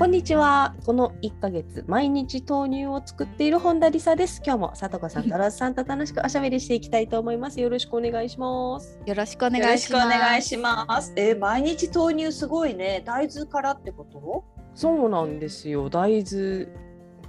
[0.00, 0.74] こんにちは。
[0.86, 4.40] この1ヶ月、毎日豆乳を作っている本田理沙です。
[4.42, 7.60] 今日も里子さんとラズさんと楽しくおしゃべりしていきたいと思います。
[7.60, 8.98] よろしくお願いします。
[9.04, 10.08] よろしくお願いします。
[10.08, 11.12] 願いします。
[11.16, 13.02] えー毎日豆乳すごいね。
[13.04, 14.42] 大豆からってこと？
[14.74, 15.90] そうなんですよ。
[15.90, 16.66] 大豆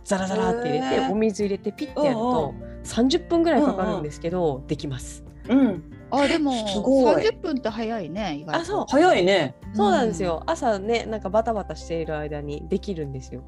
[0.06, 2.54] ザラザラって入れて、お水入れてピッてやると
[2.86, 5.26] 30分ぐらいかかるんですけど、できます。
[5.50, 5.84] うん。
[6.12, 8.62] あでもすごい30分って早いね意外と。
[8.62, 9.56] あそう早いね。
[9.74, 10.44] そうなんですよ。
[10.46, 13.42] 朝ね、なんかバタバタしている間にできるんですよ。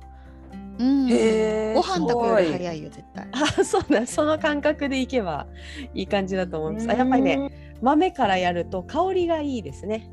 [0.80, 1.08] うん。
[1.08, 3.28] ご飯炊くよりすごい早いよ絶対。
[3.32, 4.08] あ、そうだ。
[4.08, 5.48] その感覚でいけば
[5.94, 6.90] いい感じだと思います。
[6.90, 10.10] あやっぱりね、豆からやると香りがいいですね。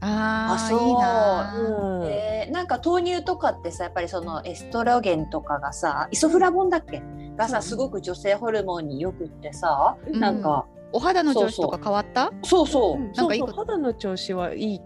[0.00, 2.06] あああそういいなうん。
[2.06, 7.02] えーなんか豆乳とかってさやっぱりそのエストロゲンとかがさイソフラボンだっけ？
[7.36, 12.30] がさすごく女性ホルモンによくってさ、うんなんかお肌の調子とか変わった？
[12.44, 14.80] そうそう、うんなんかいい肌の調子はいい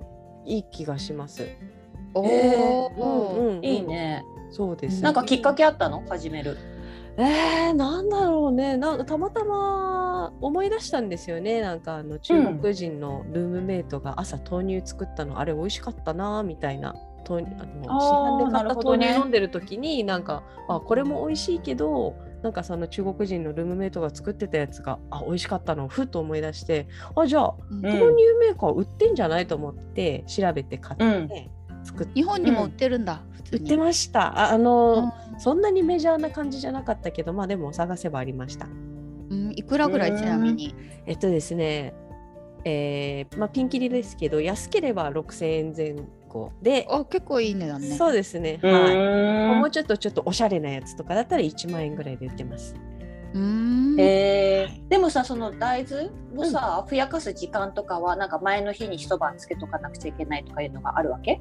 [0.47, 1.47] いい気がします。
[2.15, 2.56] おえ
[2.97, 3.37] お。
[3.37, 3.83] うんうんいい。
[3.83, 4.25] ね。
[4.50, 5.03] そうです。
[5.03, 6.03] なんかきっかけあったの？
[6.09, 6.56] 始める。
[7.20, 16.95] えー、なんだろうねなたまたま思い出したんですよねなんかあの中国人のルームメイトが朝豆乳作ったの、あれ美味しかったなみたいな
[17.28, 26.86] 豆あの市販で買った豆乳飲んでる時になんかあこれも美味しいけどなんかその中国人のルームメイトが作ってたやつがあ美味しかったのをふっと思い出して
[27.17, 28.06] あじゃあうんうん豆乳
[28.41, 31.50] メーカー売ってんじゃないと思って調べて買って、
[31.84, 33.61] 作って日本にも売ってるんだ普通に。
[33.62, 38.66] 売ってましたああの、うんそんなにメジャーな感じじゃなかったけどまあでも探せばありました。
[38.66, 38.69] う
[39.34, 40.75] んいくらぐらいちなみに？
[41.06, 41.94] えっとですね、
[42.65, 45.94] えーまあ、ピンキリですけど安ければ6000円前
[46.28, 47.97] 後で、あ結構いい値段ね。
[47.97, 52.75] そうですね、うはいーんもうちょっとちょっとおしゃれなやつとかだったら1万円ぐらいで売ってます。
[53.34, 53.97] うーん。
[54.00, 61.41] えー、でもさその大豆をさ、ふやかす時間とかはなんか前の日に一晩つけとかなくちゃいけないとかいうのがあるわけ？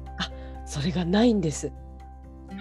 [0.66, 1.72] それがないんです。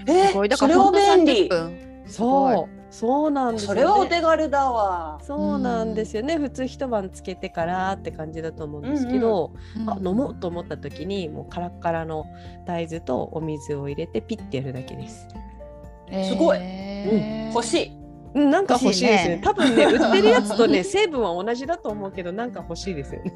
[0.07, 1.87] えすごいだからそれは便利30分。
[2.05, 3.81] そう、そうなんですよ、ね。
[3.81, 5.19] それはお手軽だわ。
[5.21, 12.25] そうなんですよね、普通一晩つけてからって感じだと思うんですけど、うんあ飲もうと思った時にもうカラッカラの
[12.65, 15.27] 大豆とお水を入れてピッてやるだけです。
[16.29, 16.59] すごい。
[16.61, 17.91] えー欲しい。
[18.35, 19.35] うんなんか欲しいですね。
[19.37, 19.41] ね。
[19.43, 23.33] 多分ね、売ってるやつとね、 成分は同じだと思うけど、なんか欲しいですよね。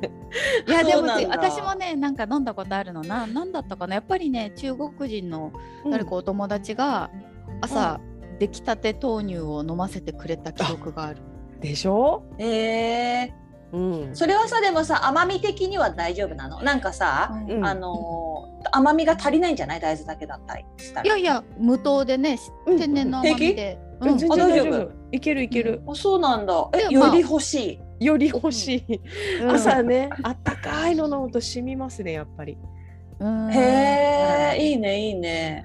[0.67, 3.01] いやでも私もねなんか飲んだことあるの。
[3.01, 3.95] な何だったかな。
[3.95, 5.51] やっぱりね中国人の
[5.90, 7.09] 誰かお友達が
[7.61, 8.00] 朝、
[8.41, 11.22] 出来たて豆乳を飲ませてくれた記憶がある。
[11.59, 12.24] でしょ？
[12.40, 13.29] えー、
[13.72, 14.16] うん。
[14.16, 16.59] それはさでもさ甘み的には大丈夫なの？
[16.63, 17.63] なんかさ、うん。
[17.63, 19.79] あのー甘みが足りないんじゃない？
[19.79, 21.06] 大豆だけだったりしたら。
[21.06, 22.79] いやいや無糖でねうん。
[22.79, 23.78] 天然の甘みで。
[24.00, 24.72] うん、全然あ大丈夫？
[24.72, 24.91] 大丈夫。
[25.12, 25.84] いけるいける。
[25.88, 26.69] あそうなんだ。
[26.73, 27.08] えでまあ。
[27.09, 29.02] より欲しい、より欲しい。
[29.44, 29.52] うん。
[29.52, 32.58] 朝ね、あったかいの飲むと染みますね、やっぱり。
[33.19, 33.53] うん。
[33.53, 34.60] へえ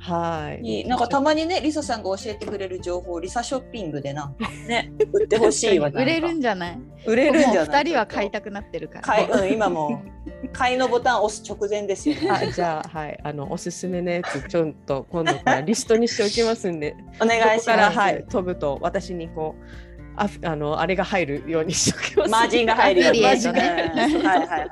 [0.07, 0.85] はい。
[0.87, 4.33] なんかたまにねリサさんが教えてくれる情報リサショッピングでな
[4.69, 5.89] ね売ってほしいわ。
[5.89, 6.79] 売れるんんじゃない？
[7.07, 7.85] 売れるんじゃない？
[7.85, 9.01] 二人は買いたくなってるから。
[9.03, 10.01] 買い、うん、今も
[10.45, 12.31] う買いのボタン押す直前ですよね。
[12.31, 16.95] あ、じゃあ、はい、あの、おすすめのやつ、ちょっと今度からリストにしておきますんで。
[17.21, 19.86] お願いします、はい、飛ぶと、私にこう。
[20.17, 22.31] あ、あの、あれが入るようにしておきます。
[22.31, 23.21] マージンが入るように。
[23.21, 24.69] ねうんはいはいはい。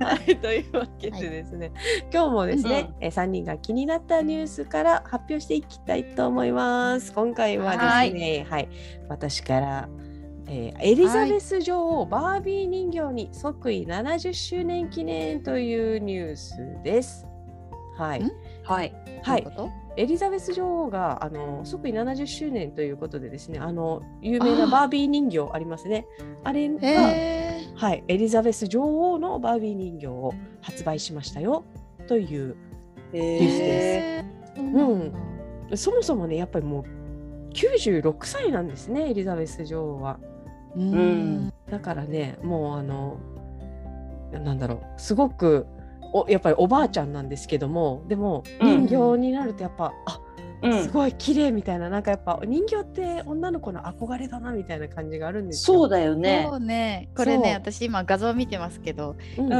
[0.00, 1.72] はい、というわけでですね、
[2.12, 7.12] 今日もですね、え3人が気になったニュースから発表していきたいと思います。
[7.12, 8.68] 今回はですね、はい、
[9.08, 9.88] 私から、
[10.46, 17.26] えーエリザベス女王、バービー人形に即位70周年記念というニュースです。
[17.96, 18.22] はい。
[18.22, 18.30] ん、
[18.64, 18.94] はい。
[19.22, 19.46] はい。
[19.96, 26.06] エリザベス女王があの即位70周年ということでですね、あの有名なバービー人形ありますね。
[26.42, 31.64] あれがへはい、エリザベス女王のバービー人形を発売しましたよ
[32.06, 32.56] という
[33.12, 34.24] えニュースでえ。
[34.56, 35.12] そうなん
[35.70, 35.76] だ。
[35.76, 40.18] そもそもねやっぱりもう96歳なんですねエリザベス女王は。
[40.76, 41.52] うん。
[41.70, 43.18] だからねもうあの
[44.32, 45.66] なんだろうすごく
[46.14, 50.20] おやっぱりおばあちゃんなんですけどもでもうん人形になるとやっぱ、あ
[50.62, 55.78] うんすごい綺麗みたいななんかやっぱ人形って女の子の憧れだなみたいな感じがあるんですよ。
[55.78, 59.50] そうだよねそうねこれねそう私今画像見てますけど、うん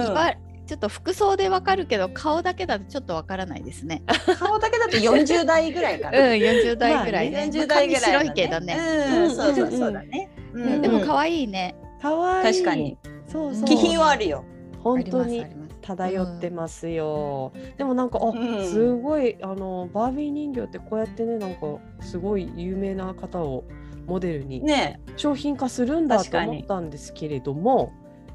[0.66, 4.02] ちょっと服装でわかるけど顔だけだとちょっとわからないですね。
[4.40, 6.20] 顔だけだと40代ぐらいかうん、な。
[6.20, 7.50] 40代ぐらいね。
[7.52, 8.14] 40代ぐらいだね。
[8.16, 8.78] まあ髪白いけどね。
[8.78, 10.30] うん、そうそうそうだね。
[10.54, 11.74] うんでも可愛いね。
[12.00, 12.54] かわいい。
[12.54, 12.96] 確かに。
[13.26, 13.64] そうそう。
[13.66, 14.42] 気品はあるよ。
[14.84, 17.52] 本当にありますあります漂ってますよ。
[17.76, 18.64] でもなんかあ、うん。
[18.66, 21.60] すごいあのバービー人形ってこうやってねなんか
[22.00, 23.64] すごい有名な方を
[24.06, 25.00] モデルにね。
[25.16, 27.92] 商品化するんだと思ったんですけれども、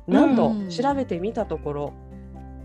[0.07, 0.69] なんとうん。
[0.69, 1.93] 調べてみたところ、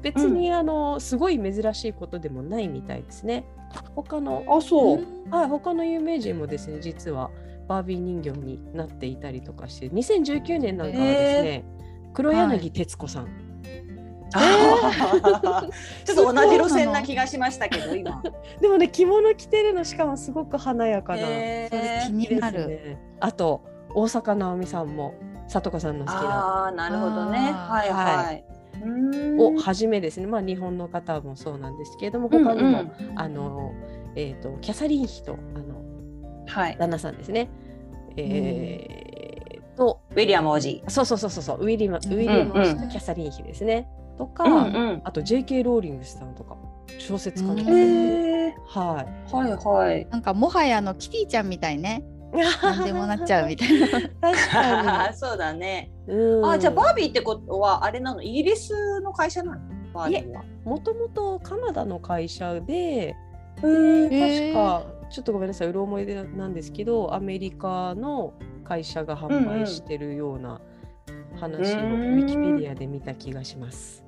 [0.02, 3.46] 別にあのすごい珍しいことでもないみたいですね。
[3.94, 4.98] 他のあ、そう。
[5.31, 7.31] はい他の有名人もですね実は
[7.66, 11.64] バービー人形になっていたりとかして2019年なんかはですね、
[12.12, 13.28] 黒柳徹子さん、
[16.04, 18.22] ちょっと同じ路線な気がしましたけど、今。
[18.60, 22.69] でもね着物着てるのしかもすごく華やかな、へーそれ気になる。
[22.69, 23.62] ね、あと
[23.94, 25.14] 大坂なおみさんも
[25.48, 27.38] 里子さんの好きなああ、なるほどね。
[27.38, 28.44] はいははい。
[28.82, 33.72] うーんをはじめですね、まあ、日本の方もそうなんですけれども他にも、うんうんあの
[34.16, 35.84] えー、とキャサリン妃とあの
[36.46, 36.76] はい。
[36.78, 37.48] 旦那さんですね。
[38.16, 39.04] えー
[39.76, 40.82] とウィリアム王子。
[40.88, 43.88] そうそうそうそうそうウィリアムウィリアム王子とキャサリン妃ですね。
[44.16, 45.00] とか、うんうん。
[45.05, 45.62] あと J.K.
[45.62, 46.56] ローリングさんとか
[46.99, 47.72] 小説家の方。
[47.72, 49.32] はい。
[49.32, 50.06] はいはい。
[50.11, 52.05] なんかもはやあのキティちゃんみたいね。
[52.62, 53.88] 何でもなっちゃうみたいな。
[53.88, 54.11] 確
[54.50, 55.93] か そうだね。
[56.06, 56.14] に。
[56.14, 58.22] うんあ、じゃあバービーってことはあれなの？
[58.22, 59.61] イギリスの会社なの？
[59.93, 60.43] バービーは。
[60.64, 68.34] もともとカナダの会社で、へーで確かちょっとごめんなさいうろ思い出なんですけどアメリカの
[68.64, 70.60] 会社が販売してるような
[71.37, 74.04] 話をウうんィキペディアで見た気がします。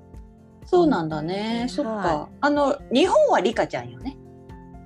[0.67, 1.67] そうなんだね。
[1.71, 2.29] そっはか。
[2.41, 4.19] あの日本はリカちゃんよね。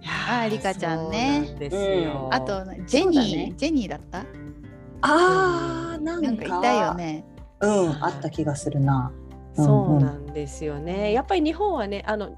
[0.05, 1.45] あーリカちゃんね。
[2.31, 4.21] あとジェニー、ねジェニーだった？
[5.03, 6.95] ああ、なんかなんかいたよ。
[6.95, 7.25] ね。
[7.61, 9.13] うん、あった気がするな。
[9.55, 11.13] そうなんですよね。
[11.13, 12.37] やっぱり日本はねあの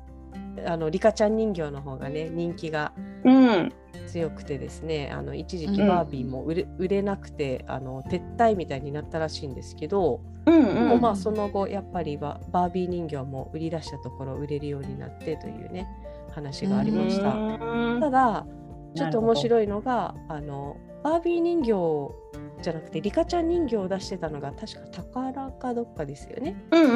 [0.66, 2.92] あのリカちゃん人形の方がね人気が
[3.24, 3.72] うん。
[4.06, 11.00] 強くてですねあの一時期うんバービーも売れ,、売れなくてあの撤退みたいになったらしいんですけど、うんうん。
[11.00, 15.86] まあその後やっぱりババービー人形も売り出したところ売れるようになってというね
[16.30, 17.30] 話がありました。
[17.30, 18.46] うんただ
[18.94, 19.36] ちょっと面い。
[19.36, 22.14] 白いのがあのバービー人形
[22.62, 26.56] じゃなくてリカちゃん人形を出してたのが確か宝かどっかですよね。
[26.70, 26.90] うんうん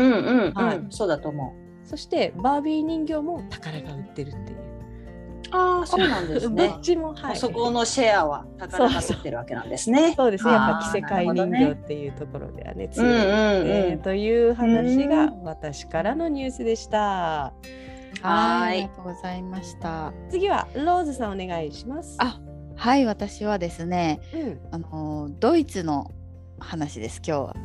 [0.47, 0.91] うんはいうん。
[0.91, 1.87] そうだと思う。
[1.87, 4.76] そしてバービー人形も宝が売ってるっていう。
[5.57, 6.81] ああ、そうなんです どねっ。
[6.81, 7.37] ちもはい。
[7.37, 10.15] そこのシェアは宝が取ってるわけなんですね。
[10.17, 10.53] そうですね。
[10.53, 13.99] やっぱ着せ替え人形っていうところではね強いうんうんえーうん。
[14.01, 16.99] という話がうん私からのニュースでした。
[17.01, 20.13] はいありがとうございました。
[20.31, 22.17] 次はローズさんお願いします。
[22.19, 22.41] あ
[22.79, 24.61] はい、私はですね、うん。
[24.71, 26.11] あのドイツの
[26.59, 27.23] 話です。
[27.27, 27.57] 今日は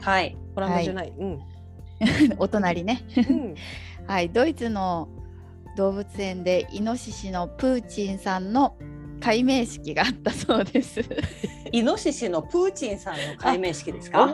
[0.00, 0.36] はい。
[0.56, 1.12] オランダじゃない。
[1.16, 1.38] うん。
[2.38, 3.02] お隣ね。
[3.16, 3.54] うん。
[4.06, 5.08] はい、ドイツの
[5.78, 8.76] 動物園でイノシシのプーチンさんの
[9.20, 11.00] 解明式があったそうです。
[11.70, 14.26] イノシシのプーチンさんの解明式ですか？
[14.26, 14.32] は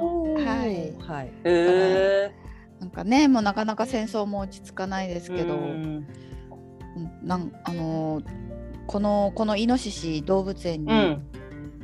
[0.67, 1.31] いはい。
[1.44, 2.32] へ
[2.81, 5.37] なんかね、もうなかなか戦争も落ち着かないですえ。
[5.37, 6.06] けど、うんうん
[7.23, 8.25] なんあのー
[8.87, 11.23] このこのイノシシ動物園に、うん。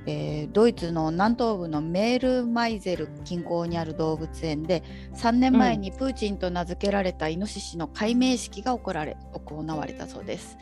[0.07, 4.83] えードイツの南東部のメールマイゼル近郊にある動物園で
[5.15, 10.59] 3年前にプーチンと名付けられたイノシシの解明式が行われ行われたそうです。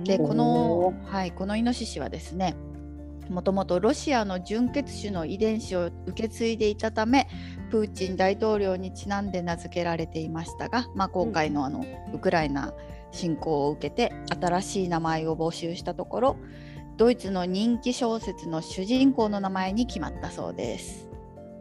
[0.00, 0.28] でうん。
[0.28, 2.54] この,、はい、このイノシシはですね
[3.30, 7.28] もともとロシアの純血種の遺伝子を受け継いでいたため
[7.70, 12.74] プーチン大統領にちなんで名付けられていましたが、まあ、今回のあのウクライナ
[13.12, 16.36] 侵攻を受けて新しい名前を募集したところ
[16.96, 21.08] ドイツの人気小説の主人公の名前に決まったそうです。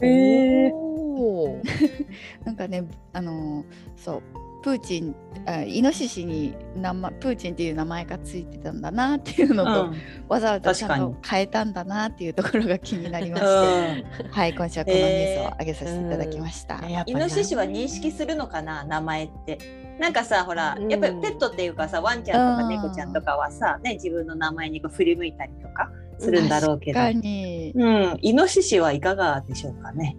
[0.02, 0.72] へえ。
[0.74, 2.06] お ー
[2.46, 4.24] なんかね、あのーそう
[4.62, 16.74] プーチンあイノシシに名前プーチンっていう名前がついてたんだなっていうのと、うんわざわざちゃん確と変えたんだなっていうところが気になりまして、うんはい今週はこのニュースを上げさせていただきました。
[16.90, 19.89] やっぱイノシシは認識するのかな名前って。
[20.00, 30.18] なんかさほらうんやっぱりペットっていうかさワンちゃんとかうん猫ちゃんとかはさ、ね、自分の名前にこう振り向いたりとかするんだろうけど、確かに、うん、イノシシはいかがでしょうかね。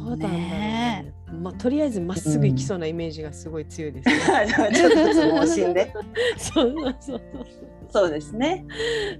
[0.00, 1.14] どうだろうねね。
[1.40, 4.18] まあとりあえずまっすぐ行きそうなイメージがすごい強いですね。
[4.74, 5.92] ちょっとつ盲信で。
[6.36, 7.69] そうそうそうそう
[8.08, 8.64] ですね。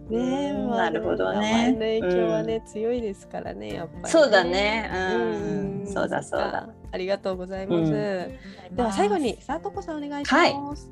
[0.09, 0.19] そう。
[0.19, 4.91] ねえ、うんまあなるほどねの影響はね、強いですからね、やっぱり、そうだね。
[4.93, 5.19] う
[5.83, 6.69] ん、そうだそうだ。
[6.93, 7.93] ありがとうございます。
[7.93, 10.91] うんでは最後にさとこさんお願いします。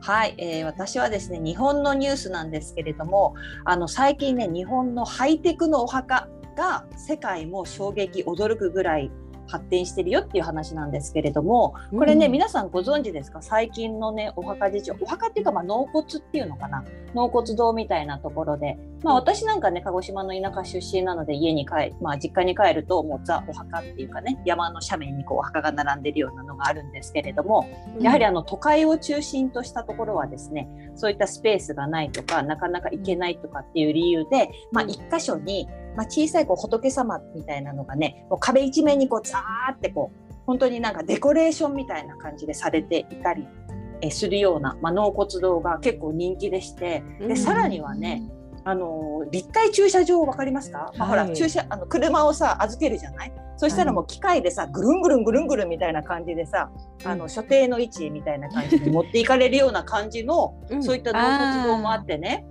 [0.00, 9.10] はい、えー私はですね日本のニュースなんですけれどもあの最近ね日本のハイテクのお墓が世界も衝撃驚くぐらい
[9.46, 13.40] 発展してるよっていう話なんですけれどもこれね、うん皆さんご存知ですか？
[13.40, 16.84] 最近のねお墓事情お墓っていうかまあ納骨っていうのかな？
[17.14, 27.66] 納骨堂みたいなところで、まあ、私なんかね鹿児島の田舎出身なので家に帰、まあ、実家に帰るともうザお墓っていうかね山の斜面にこうお墓が並んでるようなのがあるんですけれども
[28.00, 34.90] やはりあの都会を中心としたところはですねそういったスペースがないとかなかなか行けないとかっていう理由で、まあ、うん。
[34.90, 43.46] 一箇所に、まあ、小さいこう仏様みたいなのがねもう壁一面にこうザーってこう本当になんかデコレーションみたいな感じでされていたり
[44.00, 48.22] えするような、まあ、納骨堂が結構人気でしてでさらにはね、
[48.64, 51.34] あの立体駐車場わかりますか、まあ、ほらはい。
[51.34, 53.32] 駐車あの車をさ預けるじゃない？
[53.56, 56.70] そしたらもう機械でさぐるんぐるんぐるんぐるんみたいな感じでさ、
[57.04, 60.82] あの所定の位置みたいな感じで持っていかれるような感じの、うん。
[60.84, 62.44] そういった納骨堂もあってね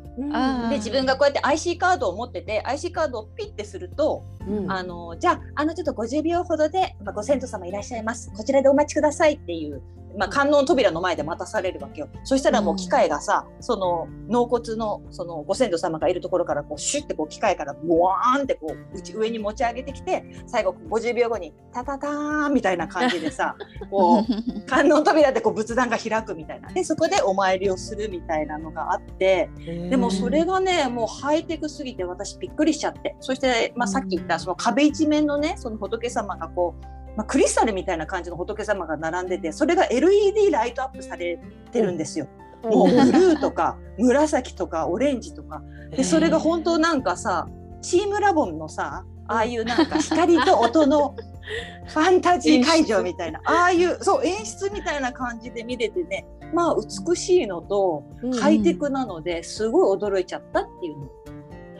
[0.69, 4.71] で自分がこうやって IC カードを持ってて IC カードをピッてすると、うん。
[4.71, 8.31] あのじゃああのちょっと50秒ほどで、まあ、ご先祖様いらっしゃいます。
[8.35, 9.81] こちらでお待ちくださいっていう。
[10.17, 12.09] まあ、観音扉の前で待たされるわけよ。
[12.23, 23.55] そしたらもう機械がさ、その納骨のそのご先祖様がいるところからこうシュッてこう機械からボワーンってこう内上に持ち上げてきて最後50秒後にタタターンみたいな感じでさ
[23.91, 26.71] こう観音扉でこう仏壇が開くみたいな。
[26.71, 29.49] でそこでお参りをするみたいなのがあって
[29.89, 33.15] でもそれがねもうハイテクすぎて私びっくりしちゃって。
[33.19, 41.39] そして、まあ、さっき言ったその壁一面のねその仏様がこう、まあ、クリスタルみたいな感じの仏様が並んでてそれが LED ライトアップされ
[41.71, 42.27] てるんですよ。
[42.63, 45.61] もう ブルーとか紫とかオレンジとか。
[45.91, 47.47] でそれが本当なんかさ
[47.81, 51.15] チームラボンのさああいうなんか光と音の
[51.87, 56.25] ファンタジー会場みたいなああいうそう演出みたいな感じで見れてね。
[56.53, 58.03] まあ美しいのと
[58.39, 61.05] ハイテクなのですごい驚いちゃったっていうの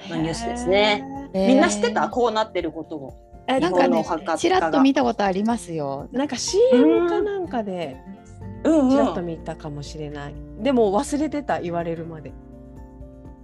[0.09, 1.29] のニュースですね。
[1.33, 2.09] みんな知ってた？
[2.09, 3.13] こうなってることを。
[3.47, 4.05] えなんかね
[4.37, 6.07] ちらっと見たことありますよ。
[6.11, 7.97] なんか CM かなんかで
[8.63, 10.35] うんちらっとうん、い見たかもしれない。
[10.59, 12.33] でも忘れてた言われるまで。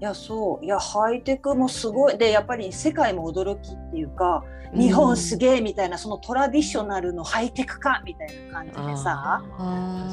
[0.01, 4.43] やそういやハイテクもすごいでやっぱり世界も驚きっていうか
[4.73, 9.43] 日本すげえみたいなそのトラディショナルのハイテク化みたいな感じでさ。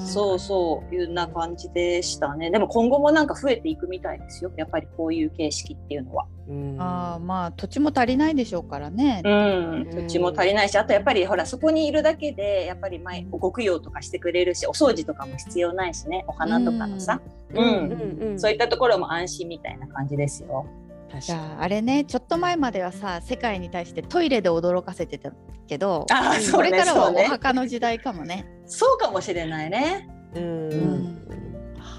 [0.04, 2.50] そうそういうな感じでしたね。
[2.50, 4.52] でも今後もなんか増えていくみたいですよ。
[4.56, 6.26] やっぱりこういう形式っていうのは。
[6.48, 6.76] うん。
[6.78, 9.22] あーまあ土地も足りないでしょうからね。
[9.24, 17.20] うん、土地も足りないし、あとやっぱりほらそこにいるだけでやっぱり毎ご供養とかしてくれるし、お掃除とかも必要ないしね、お花とかのさ、
[17.54, 17.58] うん。
[17.58, 18.18] うん。
[18.20, 18.40] うん。
[18.40, 20.66] そういったところも安心みたいな感じですよ。
[21.10, 25.32] じゃ確かああれねちょっと前まではさ世界に対してトイレで驚かせてた
[25.66, 26.04] けど
[26.52, 28.46] これからはお墓の時代かもね。
[28.66, 30.08] そうかもしれないね。
[30.34, 30.40] に。
[30.40, 30.68] うん。
[31.04, 31.18] ん。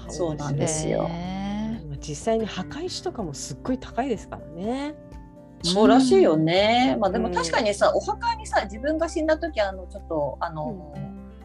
[0.08, 1.08] そうなんですよ
[2.00, 4.94] 実際に墓石とかもすっごい高いですからね。
[5.62, 6.96] そうらしいよね。
[6.98, 7.34] まあでもうん。
[7.34, 10.94] 確かにさ、お墓にさ、自分が死んだ時あのちょっとあの、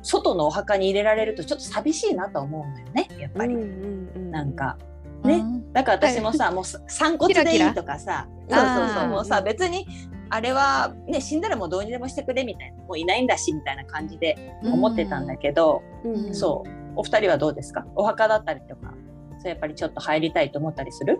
[0.01, 3.09] 外のお墓に入れられるとちょっと寂しいなとは思うんだよね。
[3.19, 4.77] やっぱり、うんうんうんなんか。
[5.23, 5.73] ねうん。
[5.73, 9.85] だから私もさ、もうさ散骨でいいとかさそうそうそうもうさ別に
[10.29, 16.33] あれはね死んだらもうどうにでもしてくれみたいなもういないんだしみたいな感じで思ってたんだけど、うん。
[16.35, 16.69] そう。
[16.95, 17.85] お二人はどうですか？
[17.95, 18.93] お墓だったりとか
[19.45, 21.19] そうやっぱりちょっと入りたいと思ったりする？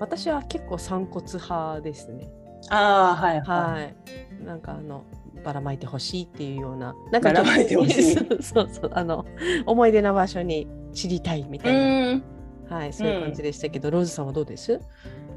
[0.00, 2.30] 私は結構散骨派ですね。
[2.70, 3.94] ああはいははい。
[4.42, 5.04] なんかあの
[5.44, 9.26] ばらまいてほしいっていうような、なんかばらまいてほしい そうそうそうあの
[9.66, 11.60] 思い出の場所に知りたいみい。
[11.60, 12.22] たいな、うん
[12.70, 14.80] はいそういう感じでしたけど、ローズさんはどうです？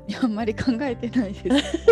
[0.08, 1.86] いやあんまり考えてないです。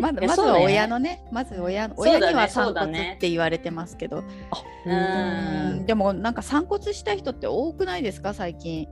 [0.00, 4.24] まずまずは親のね、まず親の親には散骨ねって言われてますけど、
[4.86, 4.92] うん。
[4.92, 5.86] うん。
[5.86, 8.88] でもなんか散骨した人って多くないですか最近。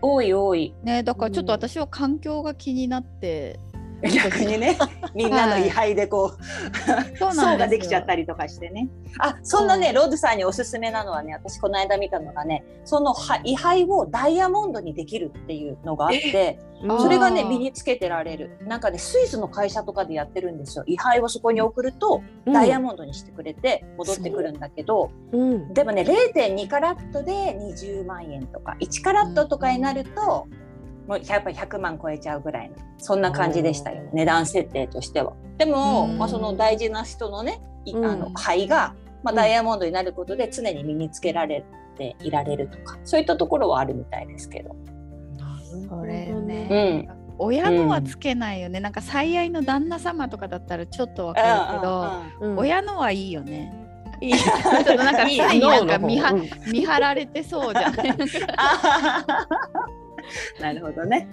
[0.00, 0.74] 多い多い。
[0.82, 3.60] ねだからちょっと私は環境が気になって、
[4.10, 4.76] 逆にね
[5.14, 8.88] みんなの位牌でこう、そう層ができちゃったりとかしてね。
[9.18, 18.58] あそんなねロードさんにおすすめなのはね私この間見たのがねそのは位牌をダイヤモンドにできるっていうのがあってうんそれがね身につけてられる。
[18.62, 20.84] なんかねスイスの会社とかでやってるんですよ。
[20.86, 22.52] 位牌をそこに送るとうん。
[22.52, 25.72] ダイヤモンドにしてくれて戻ってくるんだけど、うん。
[25.72, 30.48] でもね0.2カラットで20万円とか1カラットとかになると、
[31.06, 34.08] もうやっぱり100万超えちゃうぐらいのそんな感じでしたよ。
[34.12, 35.34] 値段設定としては。
[35.58, 36.18] でも、うん。
[36.18, 39.36] まあ、その大事な人のねいあのうん灰が、まあ、うん。
[39.36, 41.64] ダイヤモンドになることで常に身につけられ
[41.96, 44.76] ていられるとかそういったところはあるみたいですけど。
[45.88, 47.08] これね。
[47.08, 47.22] うん。
[47.38, 52.58] 親のはつけないよね、なんか最愛の旦那様とかだったらちょっとわかるけど、うん。
[52.58, 53.72] 親のはいいよね。
[54.20, 54.34] いい。
[54.38, 55.40] ちょっとなんか見
[56.20, 58.16] はうん見張られてそうじゃない
[60.60, 61.28] なるほどね。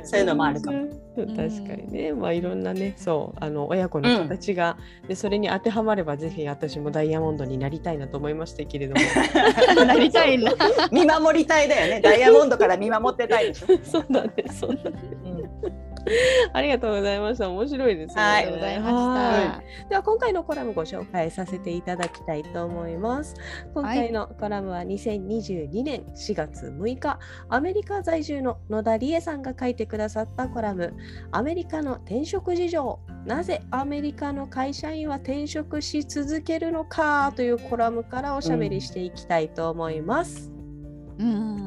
[0.00, 0.88] うん、そういうのもあるかも。
[1.16, 4.78] 確かにね、まあいろんなねそうあの親子の形が、
[5.08, 9.00] でそれに当てはまればぜひ私もダイヤモンドになりたいなと思いましたけれども
[9.84, 10.52] なりたいな。
[10.92, 12.00] 見守りたいだよね。
[12.00, 13.66] ダイヤモンドから見守ってたいでしょ。
[13.82, 15.87] そうだねそうだねうん
[16.52, 23.34] ありがとうございました面白いですねはいありがとうございまはしでは今回のコラムご紹介させていただきたいと思います。
[23.74, 30.94] 今回のコラムは2022年4月6日、アメリカ在住の野田理恵さんが書いてくださったコラム、
[31.30, 40.48] アメリカの転職事情、なぜアメリカの会社員は転職し続けるのかというコラムからおしゃべりしていきたいと思います。
[40.48, 40.52] た。
[40.52, 40.57] うん。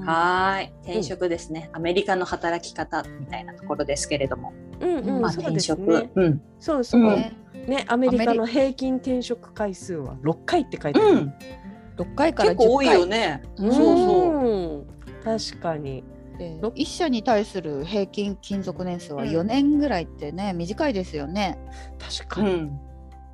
[0.06, 6.10] はーい、転職ですね、アメリカの働き方みたいなところですけれども、うんうん、まあ、そう転職、ですね。
[6.16, 7.08] うん、そうそう、うん。
[7.16, 11.16] ねねアメリカの平均転職回数は6回って書いてある。
[11.16, 11.32] う
[12.16, 13.42] 回から結構多いよ10ね。
[13.58, 13.72] 回。
[13.72, 14.46] そうそう。
[14.46, 14.88] うん。
[15.24, 16.04] 確かに。
[16.38, 19.30] で一社に対する平均勤続年数はうん。
[19.30, 21.60] 4年ぐらいってね、短いですよね。
[22.00, 22.72] 確かに。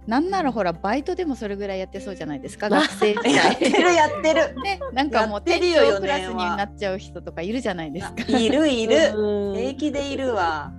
[0.08, 3.84] うん、なんならほらバイトでもそれぐらいやってそうじゃないですかあ学生時 やって代。
[3.84, 4.62] るやってる。
[4.62, 8.38] ね、なんかもう店るよ長クラスになっちゃう人とかいるじゃないですか。
[8.38, 8.96] いるいる。
[9.16, 10.72] うん平気でいるわ。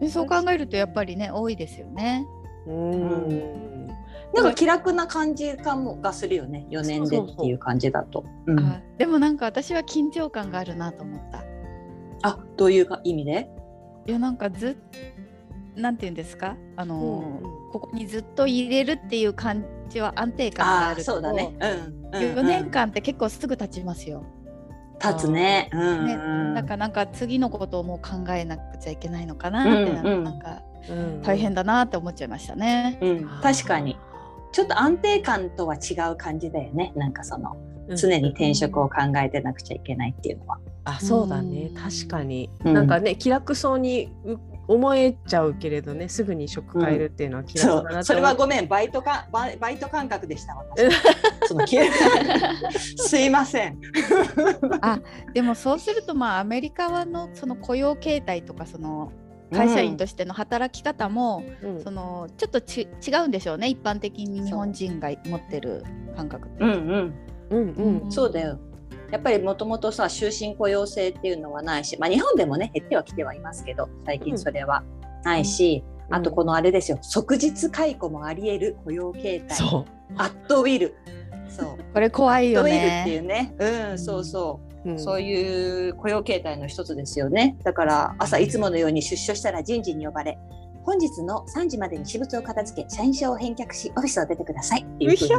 [0.00, 2.24] でそう考えるとやっぱりね多いですよね。
[2.66, 3.86] うん。
[4.34, 6.66] なんか気楽な感じかもがするよね。
[6.70, 8.24] 4年でっていう感じだと。
[8.98, 11.44] でもなんか私は緊張感があるなと思った。
[12.22, 13.50] あ、どういうか意味で？
[14.06, 14.76] いやなんかずっ
[15.76, 16.56] なんていうんですか？
[16.76, 21.56] あのーうんここにずっと入れるっていう感じは安定感があるけどそうだね。
[21.60, 21.70] うん。
[21.96, 24.22] うん4年間って結構すぐ経ちますよ。
[24.98, 25.70] 経つね。
[25.72, 26.54] うんねうん。
[26.54, 32.98] なんかなんか次のことをもう考えなくちゃいけないのかなってな,、うんうんなんかうん大変だなって思っちゃいましたね。
[33.00, 33.98] うん、確かに。
[34.52, 36.92] ちょっと安定感とは違う感じだよね。
[36.94, 37.56] なんかその
[37.96, 40.58] 常に転職を考えてなくちゃいけないっていうのは。
[40.84, 44.36] あそうだねうん確かに、うんなんかね気楽そうにう
[44.72, 50.54] 思えちゃうけれどねすぐに職変えるっていうのは気そ楽だなう、それはごごめん、バイトか、バイバイト感覚でした。
[50.54, 50.90] 私
[51.46, 51.78] その気
[52.96, 53.78] すいません。
[55.32, 59.12] でもそうするとまあアメリカはのその雇用形態とかその
[59.52, 61.44] 会社員としての働き方も、
[61.84, 65.84] そのちょっとち違うんでしょうね一般的に日本人が持ってる
[66.16, 66.64] 感覚って。
[66.64, 67.14] うんうん、
[67.50, 68.58] うんうんそうだよ。
[69.12, 74.82] やっぱりもともとさ終身雇用制っていうのはないし、まあ、日本でもね減ってはきてはいますけど最近それは。
[75.24, 76.14] ないし、うん。
[76.16, 76.98] あとこのあれですよ。
[77.00, 79.56] 即日解雇もあり得る雇用形態。
[79.56, 80.96] そアットウィル。
[81.48, 81.92] そう。
[81.92, 83.54] これ怖いよアットウィルっていね。
[83.60, 83.98] うねうん。
[83.98, 84.98] そうそうう、うん。
[84.98, 87.56] そういう雇用形態の一つですよね。
[87.62, 90.38] だから朝いつものように出所したら人事に呼ばれ、
[90.84, 94.82] 本日の3時までに私物を片付け、社員証を返却し、オフィスを出てください。
[94.82, 95.30] っていうふうに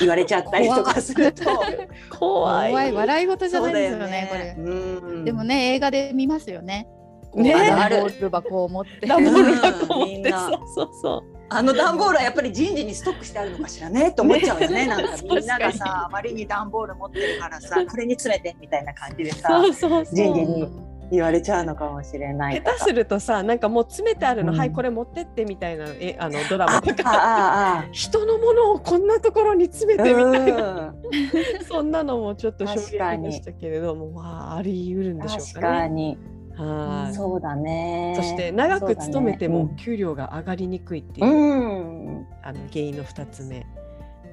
[0.00, 1.44] 言われちゃったりとかすると、
[2.18, 2.70] 怖い。
[2.70, 4.28] 怖い笑い事じゃないですよそうだね。
[4.30, 4.56] これ。
[4.58, 5.24] うん。
[5.24, 6.88] でもね映画で見ますよね。
[7.34, 9.06] ねこうある段ボール箱を持って。
[9.06, 10.14] ダンボール箱持って。
[10.14, 10.22] みん。
[10.22, 11.36] なそうそうそう。
[11.48, 14.86] あの段ボールはやっぱり人事にストックしてあるのかしらねと思っちゃうよね。
[14.88, 20.14] なんかみんながさ、あまりに段ボール持ってるからさ、 これに詰めてみたいな感じでさそ、うそうそう。
[20.14, 20.68] 人事に
[21.10, 22.62] 言われちゃうのかもしれない。
[22.62, 24.58] 下手するとさなんかもう詰めてあるの、うん。
[24.58, 27.10] はいこれ持ってってみたいなえあのドラあマとか。
[27.10, 31.64] あああ人のものをこんなところに詰めてみたいな、うん。
[31.66, 35.66] そんなのもちょっと衝撃でしたけれどもまああり得るんでしょう確かね。
[35.66, 36.18] かに。
[36.56, 37.14] はい。
[37.14, 38.14] そうだね。
[38.16, 43.66] そして長く勤めても給料が上がりにくいっていう、うん、あの原因の2つ目。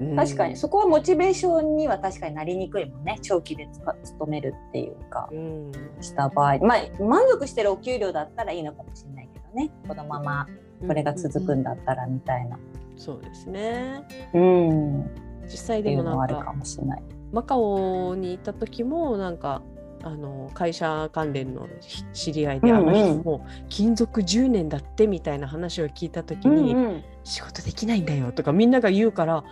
[0.00, 0.16] うん。
[0.16, 0.56] 確かに。
[0.56, 3.18] そこはモチベーションには確かになりにくいもんね。
[3.22, 3.68] 長期で
[4.02, 5.28] 勤めるっていうか。
[5.32, 5.72] うん。
[6.00, 6.58] した場合。
[6.58, 9.70] まあ満足してるお給料だったらいいのかもしれないけどね。
[9.86, 10.46] このまま
[10.86, 12.58] これが続くんだったらみたいな。
[12.96, 14.04] そうですね。
[14.32, 15.06] うん、っ
[15.46, 17.02] 実際てでもなんいうのはあるかかもしれない。
[17.32, 19.62] マカオに行った時もなんか
[20.02, 22.88] あの会社関連のひ知り合いで、うんうん。
[22.88, 29.44] あの人も勤続10年だってみたいな話を聞いた時に、うん仕事できないんだよとかみんなが言うから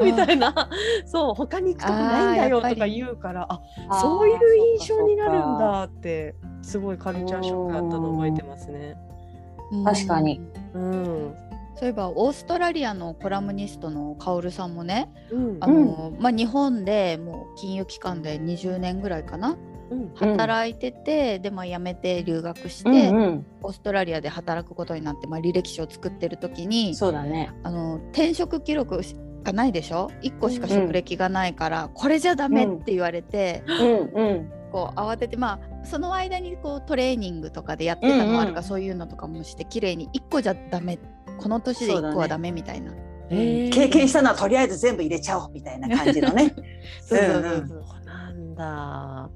[0.00, 0.68] えー、 みたいな。
[1.06, 4.38] そう他に行くとこないんだよとか言うからあそういう
[4.78, 8.96] 印象になるんだってすごいカルチャーショックだったの覚えてますね。
[9.70, 9.84] うん。
[9.84, 10.40] 確かに。
[10.74, 11.34] うん。
[11.76, 15.56] そういえばオーストラリアのコラムニストのカオルさんもねうん。
[15.60, 19.77] あの、まあ、日本でもう金融機関で20年ぐらいかなうん
[20.14, 23.46] 働いてて、でまあ辞めて留学して、うんうん。
[23.62, 27.52] オーストラリアで働くことになって、まあ、履歴書を作ってる時にそうだね。
[27.62, 29.00] あの転職記録
[29.44, 34.10] がないでしょ？1個しか職歴がないから、これじゃダメって言われて、うん。
[34.14, 38.56] うんこう慌ててまあその間にこうトレーニングとかでやってたのもあるから、うん。
[38.56, 40.98] うんそういうのとかもして綺麗に1個じゃダメ
[41.38, 42.92] この年で1個はダメみたいな。
[43.30, 46.54] 経験したのはとりあえず全部入れちゃおうみたいな感じのね。
[47.04, 47.42] そうそうそうう。
[47.42, 47.68] んうん。
[47.68, 49.30] そうそうなんだ。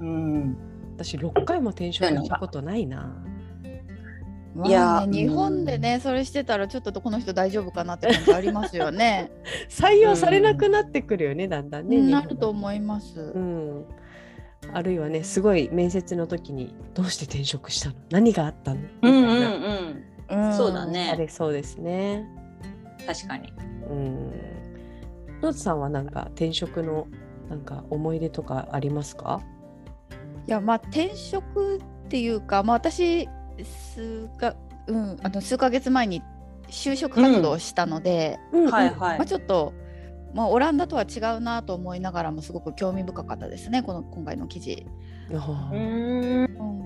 [0.00, 0.56] うん、
[0.96, 3.14] 私6回も転職したことないな。
[4.54, 9.30] まあねいや日本でねそれしてたらちょっとこの人大丈夫かなって感じありますよね。
[9.70, 11.96] 採用されなくなってくるよね、だんだんね。
[11.96, 13.20] 日本なると思います。
[13.20, 13.84] うん。
[14.72, 17.94] あるいはね、すごい面接の時にどうして転職したの？
[18.10, 18.80] 何があったの？
[18.80, 19.40] みたいうんうん
[20.28, 20.48] なうん。
[20.50, 21.14] んそうだあね。
[21.16, 22.26] れそうですね。
[23.06, 23.52] 確かに。
[23.88, 24.30] うん。
[25.42, 27.06] ノーツさんはなんか転職の
[27.48, 29.40] なんか思い出とかありますか？
[30.46, 33.28] いやまあ転職っていうか、まあ、私
[33.92, 36.22] 数か、うん、あの数ヶ月前に
[36.68, 38.70] 就職活動をしたので、うん。
[38.70, 39.18] はいはい。
[39.18, 39.26] まあ、。
[39.26, 39.74] ちょっと、
[40.34, 44.86] まあ、オランダとは違うなと思いながらもすごく興味深かったですねこの今回の記事、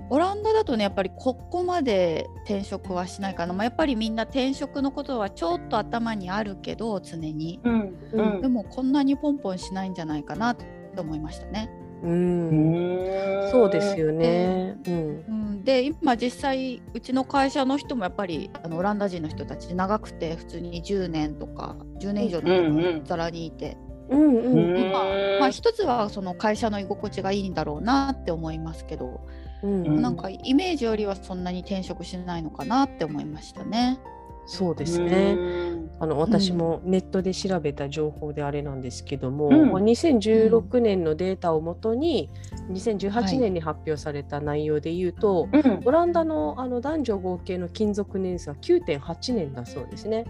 [0.09, 7.61] オランダだとねやっぱりここまで転職はしないかな、まあ、やっぱりみんな転職のことはちょっと頭にあるけど常に。
[7.65, 7.95] うん。
[8.13, 8.41] うん。
[8.41, 10.65] でもこんなにポンポンしないんじゃないかなと
[11.03, 11.71] 思いましたね。
[12.05, 12.09] う。
[12.09, 14.77] うんんそうですよね。
[14.87, 15.25] うん。
[15.29, 25.05] うん、で今実際うちの会社の人もやっぱりあのオランダ人の人たち長くて普通に10年とか10年以上の人ざらにいて、うんうんうんまあ
[25.41, 29.21] まあ一つはその会社の居心地がいいんだろうなって思いますけど、
[29.63, 33.99] うんうんなんかイメージよりはそんなに転職しないのかなって思いましたね。
[34.47, 35.35] そうですうね。
[35.35, 39.71] んあの私もネットで調べた情報であれなんですけども、うん。
[39.73, 45.81] まあ2016年のデータをもとには2018い年に発表された内容で言うと、うん。
[45.85, 50.25] オランダのあの男女合計の勤続年数は9.8年だそうですね。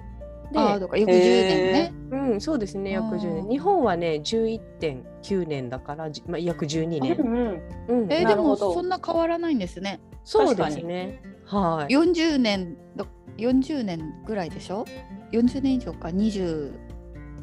[0.52, 1.92] でああだから約10年ね。
[2.10, 3.48] うん、そうですね約10あー年。
[3.48, 8.12] 日本はね11.9年だから、じまあ、約12年、うんうん。
[8.12, 8.74] えーでもなるほど。
[8.74, 10.00] そんな変わらないんですね。
[10.24, 11.22] そうですね。
[11.46, 11.92] はい。
[11.92, 14.84] 40年だ40年ぐらいでしょ
[15.32, 16.72] ?40 年以上か？20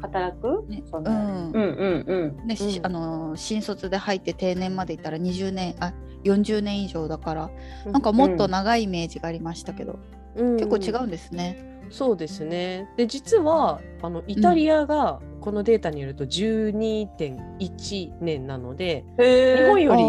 [0.00, 0.64] 働く？
[0.68, 0.82] ね。
[0.90, 1.10] そんな。
[1.12, 1.52] うん。
[1.52, 2.46] うんうんうん。
[2.46, 2.86] ねしうん。
[2.86, 5.92] あの新卒で入って定年までいったら20年あ
[6.24, 7.50] 40年以上だから。
[7.86, 9.98] なんかもっと長いイメージがありましたけど、
[10.36, 10.56] うん。
[10.56, 11.72] 結構違うんですね。
[11.90, 12.88] そうですね。
[12.96, 20.02] で実はあのイタリアがこのデータによると12.1年なので、へ日本より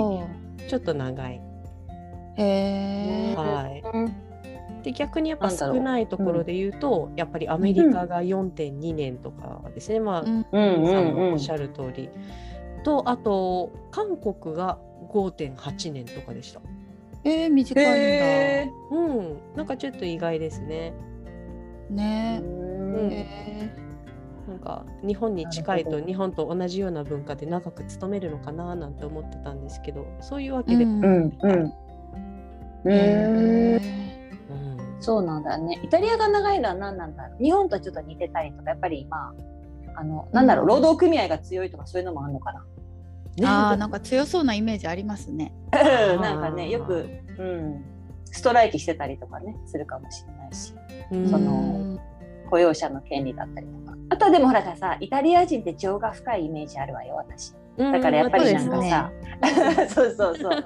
[0.65, 1.41] あちょっと長い。
[2.37, 3.35] ーへー。
[3.35, 4.22] はい。
[4.83, 9.99] うんで逆にやっぱ少ないところで言うと、やっぱりアメリカが4.2年とかですね。
[10.01, 10.29] まあ、うん。
[10.29, 12.09] うんさんうんうんのおっしゃる通り。
[12.83, 14.77] とあと韓国が
[15.09, 16.61] 5.8年とかでした。
[17.23, 17.93] えー、短いんだ。
[17.93, 20.93] へうん、なんかちょっと意外ですね。
[21.89, 22.41] ね。
[22.43, 23.09] うん。
[23.13, 23.73] え
[24.49, 30.99] なんか日本に近いと日本と同じような文化で長く勤めるのかななんて思ってたんですけどそういうわけで、うん。
[30.99, 31.31] うんうん。
[31.31, 31.73] ー
[32.83, 34.22] うんへうん
[35.03, 35.81] そうなんだね。
[35.83, 37.43] イタリアが長いのは何なんだろう。
[37.43, 39.33] 日本とちょっと似てたりとか、やっぱりま
[39.95, 42.65] あ、あの、なんだろう、労働組合が強いとかそういうのもあるのかな。
[43.37, 45.53] ーあーなんか強そうなイメージありますね。
[45.73, 47.05] うんなんかね、よく、
[47.37, 47.83] うん、
[48.31, 50.73] ストライキしてたりとかね、するかもしれないし、
[51.11, 51.99] うんその
[52.49, 53.97] 雇用者の権利だったりとか。
[54.09, 57.53] あとはでもほらさ、イタリア人って情が深いイメージあるわよ、私。
[57.77, 59.11] だからやっぱりなんかさ、
[59.89, 60.51] そうそうそう。
[60.51, 60.63] やっ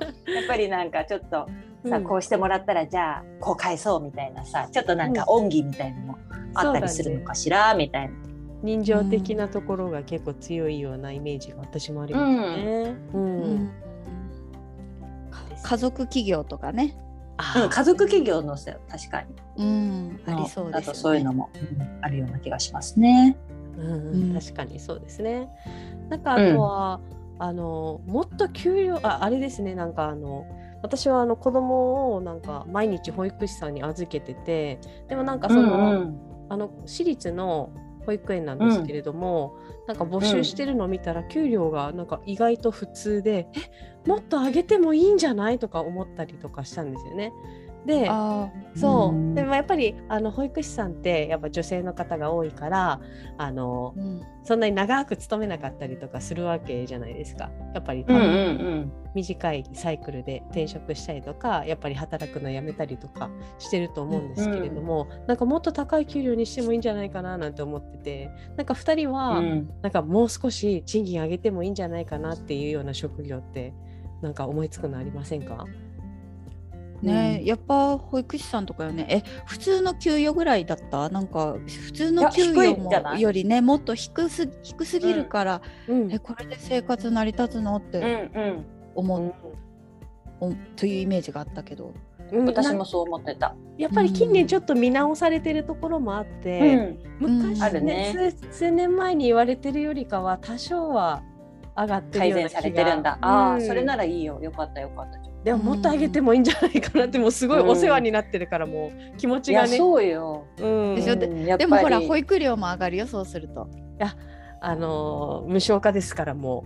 [0.48, 1.48] ぱりなんかちょっと
[1.90, 6.18] さ、こうしてもらったらじゃあこう返そうみたいなさ、ちょっとなんか恩義みたいなのも
[6.54, 8.16] あったりするのかしら、みたいな。
[8.64, 12.96] 人情的なところが結構強いようなイメージが私もありますね。
[13.14, 13.42] うん。
[13.44, 13.72] うん。
[15.64, 16.98] 家族企業とかね、
[17.38, 19.28] あうん、家族企業のせ確かに。
[19.58, 21.00] うん、ありそうですよね。
[21.00, 23.38] そういうのも、うんあるような気がしますね。
[23.78, 24.40] うんうん。
[24.40, 25.50] 確かにそうですね。
[26.10, 27.00] なんかあとは、
[27.40, 29.76] あのもっと給料ああれですね。
[29.76, 30.48] なんかあの
[30.88, 36.20] 私はあの子供をなんか毎日保育士さんに預けててでもなんかその、うんうん。
[36.50, 37.72] あの私立の
[38.06, 45.60] 保育園なんですけれども、なんか募集してるのを見たら給料がなんか意外と普通で、えもっと上げてもいいんじゃない？
[45.60, 47.34] とか思ったりとかしたんですよね。
[47.88, 49.34] であそう、うん。
[49.34, 53.00] でもやっぱりあの保育士さんってやっぱ女性の方が多いから
[53.38, 54.22] あのー、うん。
[54.44, 57.50] そんなに長く勤めなかったりとかするわけじゃないですか。
[57.74, 69.70] やっぱりうんうん短いサイクルで転職したりとかやっぱり働くのやめたりとかしてると思うんですけれども、なんかもっと高い給料にしてもいいんじゃないかななんて思っててなんか2人うはん。
[69.82, 73.74] なんかもう少し賃金上げてもいいんじゃないかなっていうような職業って
[74.22, 75.66] なんか思いつくのありませんか？
[77.02, 79.06] ね、やっぱ保育士さんとかよね。
[79.08, 81.10] え普通の給与ぐらいだった？
[81.10, 86.12] なんか普通の給与よりねもっと低す低すぎるから、うん。
[86.12, 87.76] えこれで生活成り立つの？
[87.76, 88.66] っうんてうん。
[88.96, 89.34] 思う、うん。
[90.40, 91.94] おというイメージがあったけど、
[92.32, 92.46] うん。
[92.46, 93.56] な私もそう思ってた。
[93.78, 97.38] やっぱり近年ちょっと見直されてるところもあって、うん。
[97.38, 98.12] 昔、あるね。
[98.16, 101.22] 数数年前に言われてるよりかは多少は
[101.76, 103.20] 上がってる改ような気が善されてるんだ。
[103.22, 103.62] ああ、うん。
[103.68, 104.40] それならいいよ。
[104.42, 105.27] よかったよかった。
[105.44, 110.46] でももっと上げてもいいんじゃないかなってもうすごいお世話になってるからもう気持いや、ちがねそうよ。
[110.60, 111.16] うんでしょ？
[111.16, 113.70] でうんやっぱりでもほら保育料も上がるよそうすると。
[114.60, 116.66] あのー無償化ですからも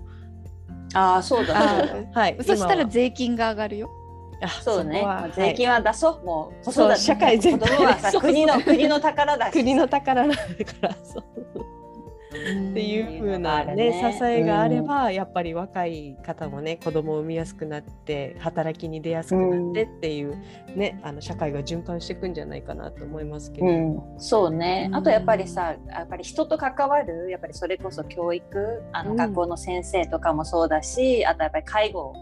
[0.93, 1.53] ああ、そううだ。
[1.53, 3.89] そうだあはいそしたら税金が上がるよ。
[4.43, 5.05] あそうね。
[5.35, 6.25] 税金は出そう。
[6.25, 9.51] もう子そう育て社会全体は国の国の宝だし。
[9.51, 10.43] 国の宝なんだか
[10.81, 11.23] らそう
[12.31, 14.13] っていう風なねね。
[14.17, 20.37] 支えがあれば、やっぱり若い方もね子供を産みやすくなって働きに出やすくなってっていう、
[20.75, 23.67] ねあの社会が循環していくんじゃないかなと思いますけど。
[23.67, 24.87] うん、そうね。
[24.89, 24.95] うん。
[24.95, 29.17] あとやっぱりさやっぱり人と関わるやっぱりそれこそ教育あのうん。
[29.17, 32.13] 学校の先生とかもそうだし、あとやっぱり介護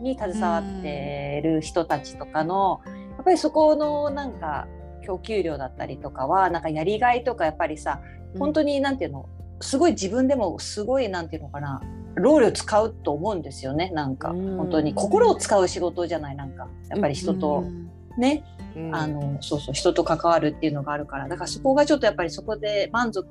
[0.00, 2.80] に携わってる人たちとかの、
[3.16, 4.66] やっぱりそこのなんか
[5.04, 8.00] 供給量だったりとかはなんかやりがいとかやっぱりさ
[8.38, 9.28] 本当になんていうの
[9.60, 11.80] すごい自分でもすごいなんていうのかな
[12.16, 14.30] 労力使うと思うんですよねなんか。
[14.30, 14.56] うん。
[14.56, 14.94] 本当に。
[14.94, 16.68] 心を使う仕事じゃないなんか。
[16.88, 17.90] やっぱり人とうん。
[18.16, 18.44] ね、
[18.76, 18.94] うん。
[18.94, 19.74] あのそうそう。
[19.74, 21.28] 人と関わるっていうのがあるから。
[21.28, 23.26] だからそこがちょっとやっぱりそこで満足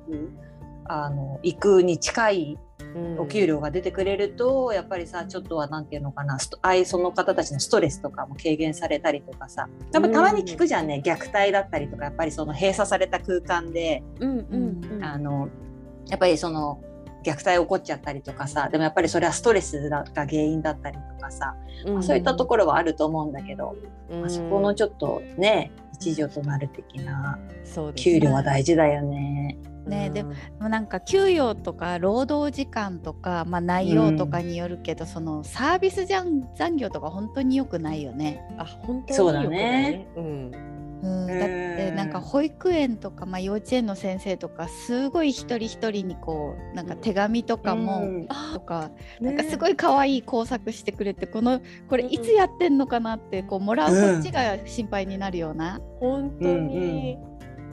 [0.86, 2.58] あの行くに近い
[2.94, 3.20] うん。
[3.20, 9.68] お給料が出てくれると、やっぱりさちょっとはなんていうのかなあいその方たちのストレスとかも軽減されたりとかさ。
[9.92, 14.38] やっぱたまに聞くじゃんね、虐待だったりとかやっぱりその閉鎖された空間で、うん。
[14.38, 14.80] うん。
[14.92, 15.04] うん。
[15.04, 15.48] あの
[16.08, 16.80] やっぱりその
[17.24, 23.74] 虐待起こっちゃったりとかさでもやっぱりそれはストレスが原因だったりとかさ、まあそういったところはあると思うんだけど、
[24.10, 27.38] まあ、そこのちょっとね一助となる的な
[27.96, 29.58] 給料は大事だよね。
[29.86, 30.28] ねでうん。
[30.30, 38.42] でもなんか給与とか労働時間とか、まあ、内容とかによるけど、そのサービスじゃん残業とか本当に良くないよね。
[38.58, 40.06] あ本当にそうだよくね。
[40.16, 48.28] ないうんうん、だってなんか保育園とか、まあ、幼稚園の先生とかすごい一人一人にこうなんか手紙とかも、うん。
[48.54, 48.90] とか
[49.20, 49.32] ね。
[49.32, 55.80] なんかすごい可愛い工作してくれてこのこれいつやってんのかなってこうもらうこっちが心配になるような。
[56.00, 57.18] 本当に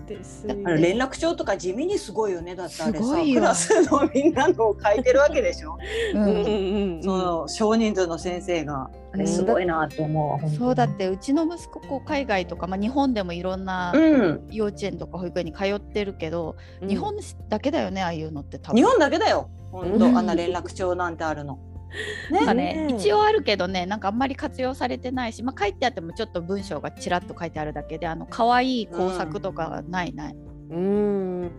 [0.07, 3.39] ですよあの連絡帳とか地味にすごいよねだってあれさすごいよ。
[3.39, 5.77] クラスのみんなのを書いてるわけでしょ、
[6.13, 6.23] うん。
[6.23, 8.89] うんうんうんその少人数の先生が
[9.25, 10.57] すごいなと思うわ、本当に。
[10.57, 14.47] そうだってうちの息子こう海外とか、まあ、日本でもいろんなうん。
[14.49, 16.87] 幼稚園とか保育園に通ってるけど、うん。
[16.87, 17.15] 日本
[17.49, 18.77] だけだよねああいうのって多分。
[18.77, 19.49] 日本だけだよ。
[19.71, 20.17] 本当、うん。
[20.17, 21.59] あんな連絡帳なんてあるの。
[22.31, 30.35] なんかね、ね一応あるけどねなんかあんまり活用されてないし、まあ、書いてあってもちょっと文章がちらっと書いてあるだけであの可愛い工作とかはないない。
[30.69, 31.51] うん。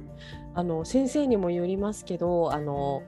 [0.54, 3.02] あの先生にもよりますけどあの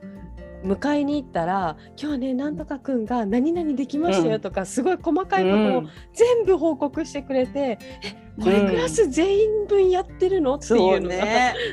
[0.65, 11.15] 迎えに行ったら「今日ねなんとかくんが何々できましたよ」とか、すごい細かいことを全部報告してくれて「えこれクラス全員分やってるの?」っていうのが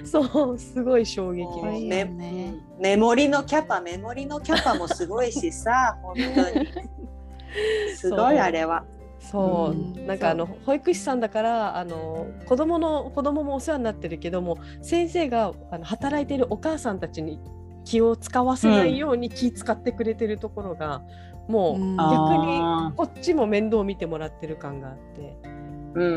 [0.05, 2.55] そう すごい衝撃でしいよメね。
[2.79, 6.69] メモリのキャパメモリのキャパもすごいしさ 本当に。
[7.97, 8.85] すごいあれは。
[9.21, 10.07] そう、うん。
[10.07, 17.39] なんかあの保育士さんだからあの子供の子供もお世話になってるけども先生があの働いているお母さんたちに
[17.85, 21.03] 気を使わせないように気使ってくれてるところが、
[21.49, 21.97] もううん。
[21.97, 22.11] 逆
[22.47, 25.37] にあこっちも面倒見てもらってる感があって。
[25.45, 26.13] ーうん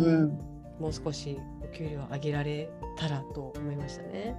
[0.00, 0.38] うん。
[0.78, 4.36] もう少しお給料上げられたらと思いましたね。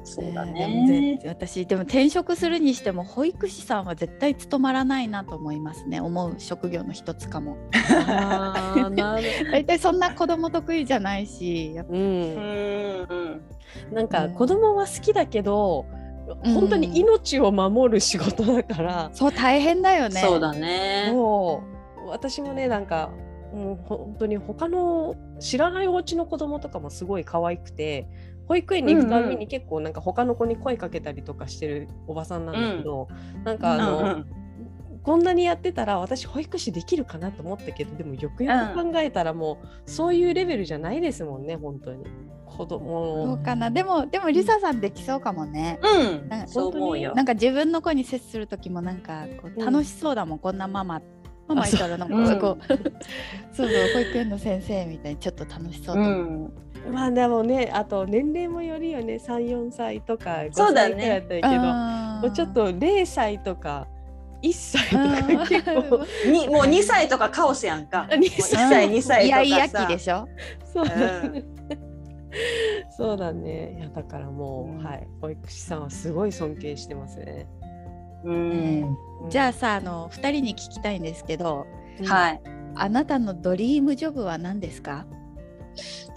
[0.00, 1.18] うん、そうだね。
[1.20, 6.00] ぜ私でも転職するにしても保育士さんは絶対務まらないなと思いますね。
[6.00, 7.56] 思う職業の一つかも。
[9.52, 11.92] 大体そんな子供得意じゃないしやっぱ。
[11.92, 12.36] う、うんん
[13.08, 13.42] うん。
[13.92, 14.34] なんかうん。
[14.34, 16.00] 子供は好きだけど、うん
[16.54, 20.20] 本当に命を守る仕事だから、そう大変だよね。
[20.20, 21.10] そうだね。
[21.12, 21.64] も
[22.06, 23.10] う私もねなんか
[23.52, 28.08] もう本当に他の知らないお家の子供とかもすごい可愛くて
[28.46, 33.08] 保育園に行くたびうんうんに結構なんか他の子に声かけたりとかしてるおばさんなんだけど、
[33.44, 34.26] なんかあの、うんうん。
[35.02, 42.04] こんなにやってたら私保育士できるかなと思ったけどでもよくよく考えたらもうそういうレベルじゃないですもんね本当に。
[42.44, 43.34] 子供。
[43.34, 43.70] うかな。
[43.70, 45.78] でもでもリサさんできそうかもね。
[45.82, 46.28] うん。
[46.28, 47.14] なんかそう思うよ。
[47.14, 49.64] なんか自分の子に接する時もなんかこううん。
[49.64, 51.00] 楽しそうだもん、こんなママ
[51.54, 52.66] ママいたらなんそうかこう、
[53.54, 56.04] そうそう保育園の先生みたいにちょっと楽しそうう。
[56.04, 56.52] と、ん。
[56.92, 59.16] まあでもねあと年齢もよるよね。
[59.16, 60.94] 34歳とか5そうだね。
[60.96, 63.86] 歳くらいだったけど、もうちょっと0歳とか
[64.42, 66.06] 1歳とか結構。
[66.30, 68.06] にもう2歳とかカオスやんか。
[68.10, 69.20] あ2もう1歳2歳とかさ。
[69.22, 70.26] イヤイヤ期でしょ？
[70.72, 70.96] そうだ
[71.28, 71.44] ね。
[72.96, 73.76] そうだね。
[73.78, 74.84] いやだからもう、うん。
[74.84, 75.06] はい。
[75.20, 77.46] 保育士さんはすごい尊敬してますね。
[78.24, 78.96] うん。
[79.28, 81.66] じゃあさあの2人に聞きたいんですけど
[82.00, 82.06] い。
[82.06, 82.40] はい。
[82.76, 85.06] あなたのドリームジョブは何ですか？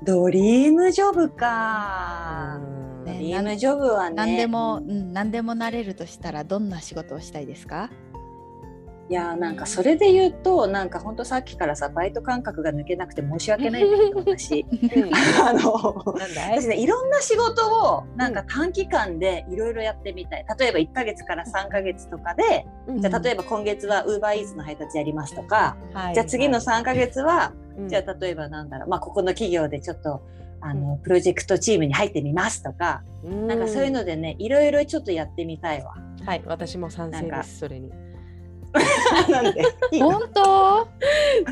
[0.05, 2.57] ドリームジョブうか。
[2.57, 7.89] んね BM ジョブはね何でも、うん、何でもなれるとしたらどんな仕事をしたいですか？
[9.09, 14.65] いやーなんかそれで言うとなんか本当さっきからさバイト感覚が抜けなくて申し訳ない んだけど私
[15.45, 20.45] あの私ねいろんな仕事をなんか短期間でいろいろやってみたい。
[20.57, 22.65] 例えば1ヶ月から3ヶ月とかで
[22.97, 26.13] じゃあ例えば今月はウーバーイーツの配達やりますとか、はい。
[26.13, 27.89] じゃあ次の3ヶ月は、うん。
[27.89, 30.21] じゃあ例えばなんだろう、まあ、ここの企業でちょっと
[30.61, 35.93] あのプロジェクトチームに入ってみますとか、なんかそういうのでねいろいろちょっとやってみたいわ。
[36.25, 37.91] はい私も賛成ですそれに
[39.99, 40.87] 本当？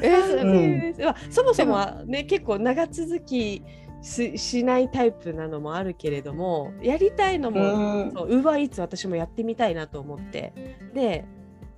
[0.01, 3.63] え賛ーそもそもはね結構長続き
[4.01, 8.10] ししないタイプなのもあるけれどもやりたいのもうん。
[8.10, 10.53] ウーバーイーツ私もやってみたいなと思って。
[10.93, 11.25] で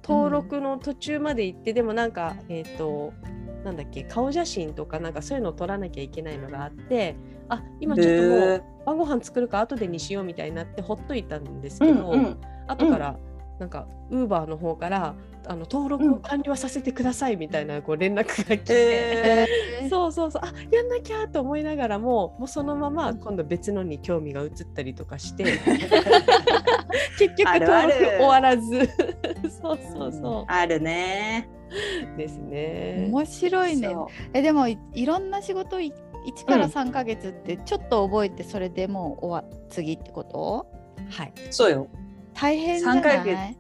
[0.04, 3.14] 登録の途中まで行って、でもなんかえっ、と
[3.64, 7.16] なんだっけ顔写真とかなんかそういうのを撮らなきゃいけないのがあって
[7.48, 12.20] あ今ちょっともう晩ご飯作るか後でにしようみたいになってほっといたんですけど、うん。
[12.20, 12.42] うん。
[12.68, 13.18] 後から
[13.64, 15.16] なんかウーバーの方から
[15.48, 18.74] あの登録を完了させてくださいみたいなこう連絡が来て。
[18.74, 19.48] え
[19.84, 19.88] えー。
[19.90, 20.42] そうそうそう。
[20.44, 25.46] あやんなきゃと思いながらももうそのまま今度別のに興味が移ったりとかして。
[27.18, 28.90] 結局登録終わらず。
[29.62, 31.48] そうそうそあるね。
[32.16, 33.08] うですね。
[33.10, 33.96] 面白いね。
[34.34, 35.94] えでもいいろんな仕事い
[36.28, 36.72] 1からうん。
[36.72, 40.68] 3ヶ月ってちょっと覚えてそれでもう終わ次ってこと？
[41.10, 41.88] はい、そうよ。
[42.34, 43.58] 大変じゃ三ヶ月ない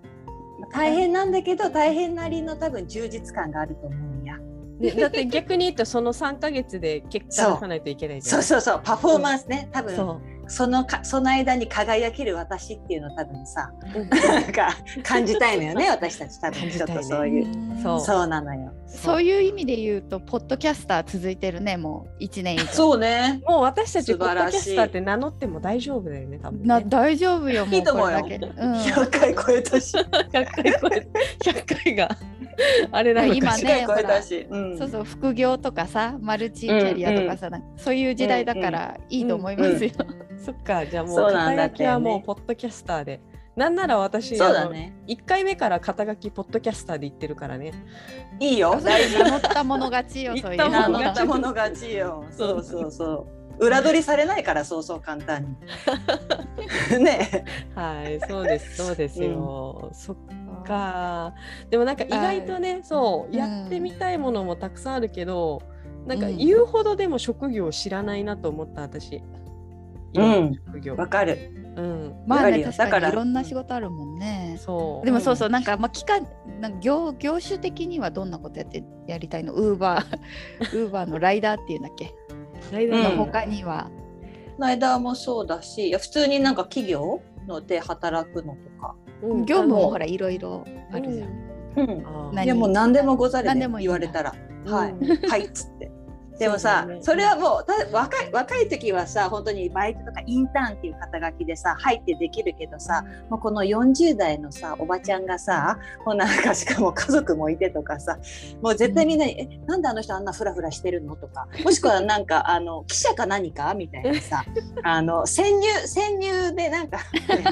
[0.72, 4.38] 大変なんだけど大変なりの多分充実感があると思うんや。
[4.80, 8.44] でだって逆に言うとその3か月で結果出さないといけないじゃん。
[8.44, 8.82] そうそうそう。
[8.84, 9.96] パフォーマンスね、多分
[10.48, 14.10] そそのかその間に輝ける私っていうのを多分さううん。
[14.10, 16.70] なんか感じたいのよね私たち多分。
[16.70, 18.00] ちょっとそういう、うんそう。
[18.00, 18.72] そうなのよ。
[18.88, 19.22] そう。
[19.22, 22.66] いう意味で言うとポッドキャスター続いてるねもう1年以上。
[22.68, 23.42] そうね。
[23.46, 26.68] もう私たちポッドキャスターって名乗っても大丈夫だよね多分ね。
[26.68, 28.20] な大丈夫よもいういと思うよ。
[28.20, 28.74] うん。
[28.76, 31.08] 100回超えたし、 100回超え
[31.44, 32.10] 100回が
[32.92, 33.58] あれなのか今。
[33.58, 39.92] ね100回超えたし、うんそうそう副業とかさマルチキャリアとかさ、なんかそういう時代だからいいと思いますよ。
[40.38, 43.22] そっかじゃあもう肩書きはもうポッドキャスターで。
[43.56, 44.96] なんなら私、そうだね。
[45.08, 47.72] 1回目から肩書きポッドキャスターで言ってるからね。
[48.39, 49.20] いいよ、大事。
[49.20, 52.26] 名乗ったもの勝ちよ そういう乗ったもの勝ちよ。
[52.32, 53.28] そそううそうそ
[53.60, 53.66] う。
[53.66, 55.56] 裏取りされないからそうそう簡単に。
[57.04, 57.46] ね。
[57.76, 59.92] はい、そうです、そうですよ。
[59.94, 60.18] そっ
[60.63, 61.34] か。
[61.69, 65.62] でもなんか意外とね、そう、うんやってみたいものもたくさんあるけど、
[66.08, 69.21] なんかうん言うほどでも職業を知らないなと思った私。
[70.15, 70.95] うん職業。
[70.95, 71.52] わかる。
[71.76, 72.15] うん。
[72.28, 74.58] まあわかるよね確かだからにいろんな仕事あるもんね。
[74.60, 75.06] そう。
[75.06, 76.28] でもそうそうなんかまあ期間
[76.60, 79.54] なんか業業種的にはどんなことやってやりたいの？
[79.56, 82.13] ウーバーウーバーのライダーっていうんだっけ、
[82.71, 83.89] ライダーうんの他には
[84.60, 88.95] ライダーもそうだし、いや普通になんか企業ので働くのとか。
[89.24, 91.30] うん業務もほららいろいろあるじゃん。
[91.78, 92.34] うん。
[92.34, 94.36] 何いやもう何でもござるね何でもいいんだ言われたら。
[94.66, 94.92] うんはい。
[94.92, 95.92] うんはいっつって。
[96.39, 96.98] でもさね。
[97.02, 108.17] それはもうた若い若い時はさ本当にバイトとかインターンっていう肩書きでさ入ってできるけどさもうこの40代のさおばちゃんがさもうなんかしかも家族もいてとかさ
[108.62, 114.43] もう絶対みんなに「えなんであの人あんなフラフラしてるの?」とかもしくはなんか あの記者か何かみたいなさ
[114.84, 117.04] あの潜入潜入でなんか、ね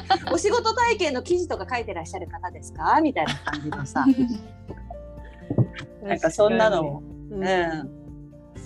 [0.33, 2.99] お仕事体験の記事とか書いてらっしゃる方ですか？
[3.01, 4.05] みたいな感じのさ。
[6.03, 7.41] なんかそんなのも、ううん。
[7.43, 7.45] ん、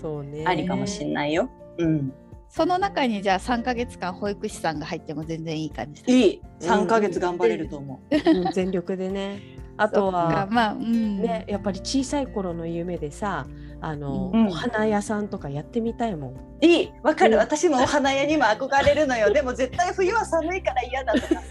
[0.06, 0.44] そうね。
[0.46, 1.50] ありかもしんないよ。
[1.80, 2.14] うん
[2.48, 6.14] その中にじゃあ3ヶ月間保育士さんが入っても全然いい感じだ。
[6.14, 8.16] いい3ヶ月頑張れると思う。
[8.16, 9.42] うん全力でね。
[9.78, 10.48] あとは。
[10.52, 13.48] まあうんね、やっぱり小さい頃の夢でさ
[13.82, 14.48] あの、うん。
[14.48, 16.36] お花屋さんとかやってみたいもん。
[16.62, 17.34] いいわかる。
[17.34, 17.40] うん。
[17.40, 19.32] 私もお花屋にも憧れるのよ。
[19.32, 21.42] でも絶対冬は寒いから嫌だとかさ。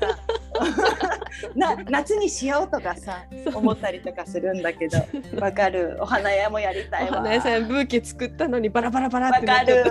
[1.56, 4.98] な夏にしようとかさ思ったりとかするんだけど。
[5.40, 5.96] わかる。
[6.00, 7.16] お花屋もやりたおいわ。
[7.18, 9.64] 花屋さんブーケ作ったのにバラバラバラってなわか。
[9.64, 9.84] る。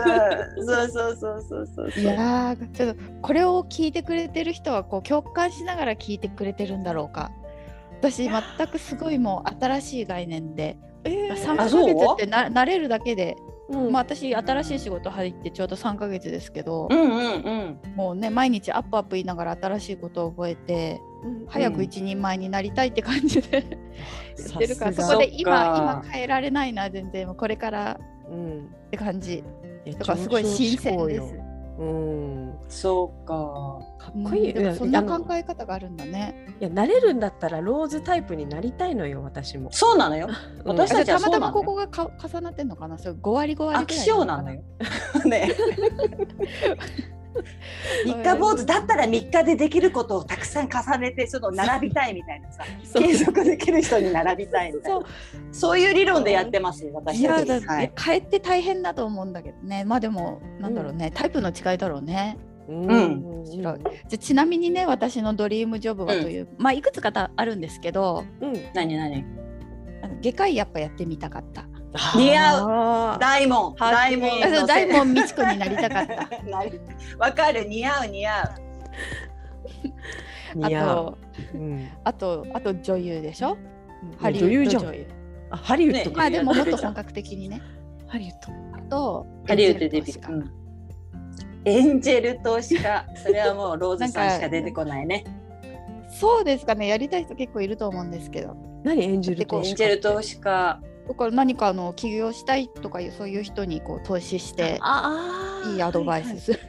[0.65, 7.31] そうそうそうそうそういやーちょっとこれを聞いてくれてる人はこう共感しながら聞いてくれてるんだろうか。
[8.01, 8.33] 私全
[8.67, 11.35] くすごいもう新しい概念でえー。
[11.35, 13.37] 3ヶ月ってな慣れるだけで、
[13.69, 13.91] うん。
[13.91, 17.95] まあ、私新しい仕事入ってちょうど3ヶ月ですけどう、んうんうん。
[17.95, 21.45] もうね毎日アップアップ言いながら新しいことを覚えてうん。
[21.47, 23.65] 早く一人前になりたいって感じで
[24.37, 27.27] 言ってるからそこでそっか今今変えられないな全然。
[27.27, 27.99] もうこれから
[28.29, 28.69] うん。
[28.87, 29.43] って感じ。
[29.85, 31.17] いやだからすごい新鮮です。
[31.17, 31.42] よ。
[31.77, 33.79] うん、そうか。
[34.05, 34.51] かっこいい。
[34.51, 36.47] うんそんな考え方があるんだね。
[36.59, 39.71] いや慣れるんだったらローズタイプになりたいのよ私も。
[39.71, 40.27] そうなのよ。
[40.65, 40.77] うん。
[40.77, 42.97] 私たちはたまたまここがか重なってんのかな？
[42.99, 44.61] そう5割5割飽きぐらい性なのよ。
[45.25, 45.51] ね
[48.05, 52.63] 三日坊主だったら三日でできることをたくさん重ねてその並びたいみたいなさ
[52.99, 55.05] 継続できる人に並びたいみたいな。
[55.51, 55.79] そう。
[55.79, 57.65] いう理論でやってます私たち。
[57.65, 59.83] はい、帰って大変だと思うんだけどね。
[59.83, 62.37] まあでもなんだろうね、うん、タイプの違いだろうね。
[62.67, 69.25] うん、じゃちなみにね私のドリームジョブはという、うん、まあいくつかあるんですけど、うん、何何？
[70.21, 71.65] 外科医やっぱやってみたかった。
[72.15, 74.29] 似合う大門大門
[74.65, 76.13] 大門美智子になりたかった。
[77.19, 78.49] わかる似合う似合う。
[80.65, 81.17] あと、
[81.53, 83.57] うん、あとあと女優でしょ？
[84.17, 85.07] ハリウッド女優。
[85.51, 87.61] あハリウッド、ね、まあでももっと本格的にね。
[88.07, 88.77] ハリウッド。
[88.77, 90.43] あとハリウッドデビュー。
[91.65, 95.23] エンジェル投資家それはもうローズさんしか出てこないね。
[96.09, 98.55] そうですかねやりたい人結構いると思うんですけど。
[98.83, 99.69] 何エンジェル投資家。
[99.69, 100.79] エンジェル投資家。
[101.07, 104.79] だから何かあの起業したいとかいうそういう人にこう投資して
[105.73, 106.39] いいアドバイス。
[106.39, 106.59] する。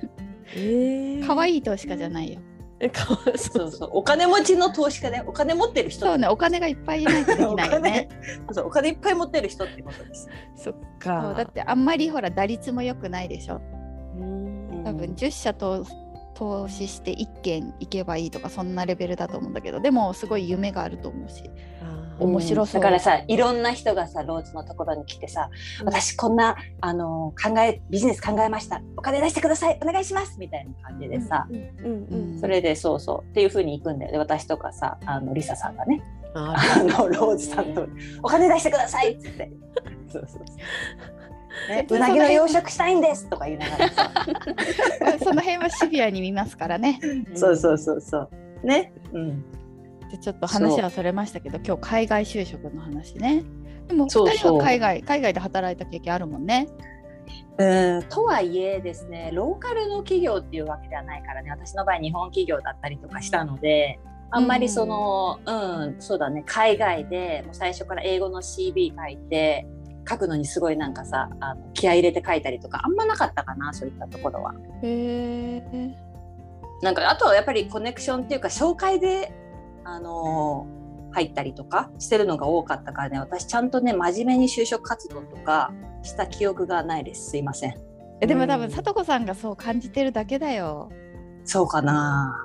[1.26, 2.41] 可愛い投資家じゃないよ。
[2.80, 3.70] えかわそう。
[3.70, 8.09] そうお金持ちの投資家でお金持ってる人そうねお金がいっぱいいないとできないよね。
[8.53, 10.28] そうお金いっぱい持ってる人ってことです。
[10.57, 11.35] そっか。
[11.37, 13.61] だってあんまりほら打率も良くないでしょ。
[14.85, 15.87] 多分10社と
[16.35, 21.51] 投資して1件行けばいいとかそんなレベルだと思うんだけどでもすごい夢があると思うし
[22.19, 25.51] 面白そう、だからさいろんな人がさローズのところに来てさ、
[25.81, 28.83] うん、私こんなあの考えビジネス考えました。
[28.97, 29.79] お金出してください。
[29.83, 30.39] お願いします。
[30.39, 31.47] みたいな感じでさ、
[32.41, 33.31] それでそうそう。
[33.31, 34.19] っていうふうに行くんだよね。
[34.19, 36.03] 私とかさあのリサさんがね。
[36.37, 37.87] あのローズさんと
[38.21, 39.51] 「お金出してください」っつって。
[40.12, 40.57] そうそうそう。
[41.69, 44.12] ね、うなぎの養殖したいんですとか言いながらさ。
[45.23, 46.99] その辺はシビアに見ますからね。
[47.35, 48.31] そうそうそうそう。
[48.65, 49.45] ね、うん、
[50.15, 53.45] でちょっと話はそれましたけど今日海外就職の話ね。
[53.89, 56.69] でも2人は海外海外で働いた経験あるもんね。
[57.59, 58.03] うん。
[58.09, 61.51] とはいえですねローカルの企業っていうわけではないからね。
[61.51, 63.99] 私の場合日本企業だったりとかしたので
[64.31, 66.45] あんまりその、うん、うん、そうだね。
[66.47, 69.67] 海外でもう最初から英語の CV 書いて
[70.09, 74.55] 書くのにすごいなんかさあの気合い入れて書いたりとかあんまなかったかなそういったところは。
[74.83, 75.61] へ
[76.83, 79.33] なんかあとはやっぱりコネクションっていうか紹介で
[79.85, 80.66] あの
[81.12, 85.72] 入ったりとかしてるのが多かったからね私ちゃんとね真面目に就職活動とか
[86.03, 87.30] した記憶がないです。
[87.30, 87.74] すいません。
[88.20, 90.91] えでも多分さとこさんがそう感じてるだけだよ。
[91.45, 92.41] そうかな。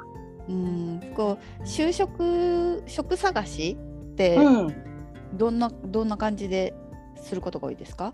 [0.48, 3.78] うんこう就職職探し
[4.12, 4.38] って
[5.34, 6.74] どんな、うん、どんな感じで
[7.22, 8.14] することが多いですか？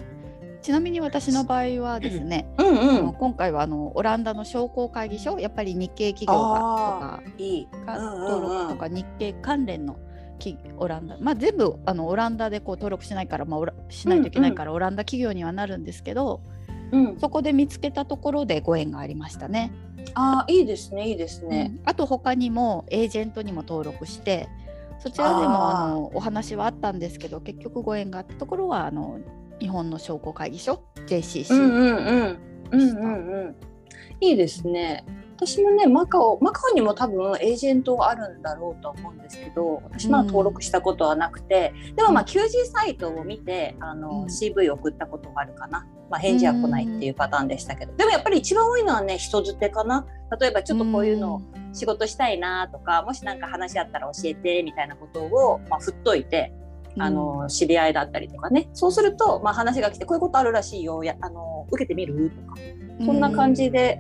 [0.65, 7.67] ちなみに私の場合はですね、うんうん、今回はあのオランダの商工会議所やっぱり日系企業がとかいい。
[7.85, 9.99] 登録とか日系関連の
[10.79, 16.41] オランダ、まあ、全部あのオランダでこう登録しないから、まあ、しないといけないから、オランダ企業にはなるんですけど、
[16.91, 19.71] うん、そこで見つけたところでご縁がありましたね。
[20.15, 24.49] あいいですねいいですね、うん、あと他にもエージェントにも登録して
[24.99, 29.19] そちらでもあのお話はあったんですけど結局ご縁があったところはあの
[29.59, 32.39] 日本の商工会議所 JCC うんうん
[32.71, 33.55] うんうんうん
[34.21, 35.05] いいですね。
[35.35, 50.07] 私もねマカオマカオにも多分エージェントあるんだろうと思うんですけど私まあ登録したことはなくて、うん、でもまあ求人サイトを見てあの、うん、CV 送ったことがあるかな、まあ、返事は来ないっていうパターンでしたけど、うん、でもやっぱり一番多いのはね人づてかな。
[50.39, 51.41] 例えばちょっとこういうの
[51.73, 56.53] 仕事したいなとか、もし何か話あったら教えてみたいなことを、まあ、振っといて
[56.97, 58.69] あの知り合いだったりとかね。
[58.73, 61.03] そうすると、まあ、話が来てこういうことあるらしいよ。
[61.03, 62.55] やあの受けてみるとか。
[63.05, 63.99] そんな感じで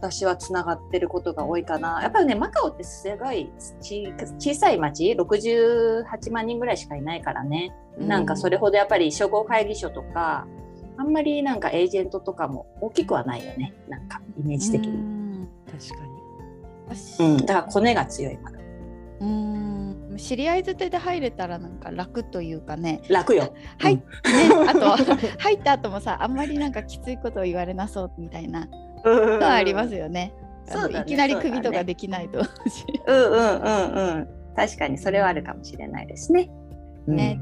[0.00, 2.00] 私はつながってることが多いかな。
[2.02, 3.50] やっぱりねマカオってすごい
[3.80, 10.46] 小さい町？68万人ぐらいしかいないからね、うん、なんかそれほどやっぱり商工会議所とか
[10.96, 13.74] あんまりなんかエージェントとかも大きくはないよね。
[13.88, 15.48] なんかイメージ的に。
[15.66, 16.06] 確か
[17.24, 18.58] に、うん、だからコネが強いまだ。
[19.20, 19.69] うん
[20.16, 23.02] 知り合いづてで入れたらなんか楽というかね。
[23.08, 23.54] 楽よ。
[23.78, 24.02] はい、ね、
[24.68, 24.96] あと
[25.38, 28.68] 入った後もさあんまりなんかきついことを言われなそうみたいな。
[29.04, 30.34] のはありますよね。
[30.66, 31.00] そうね。
[31.00, 32.40] いきなり首とかできないと。
[33.06, 34.28] うんうんうんうん。
[34.54, 36.50] 確かにそれはあるかもしれないですね。
[37.06, 37.40] ね、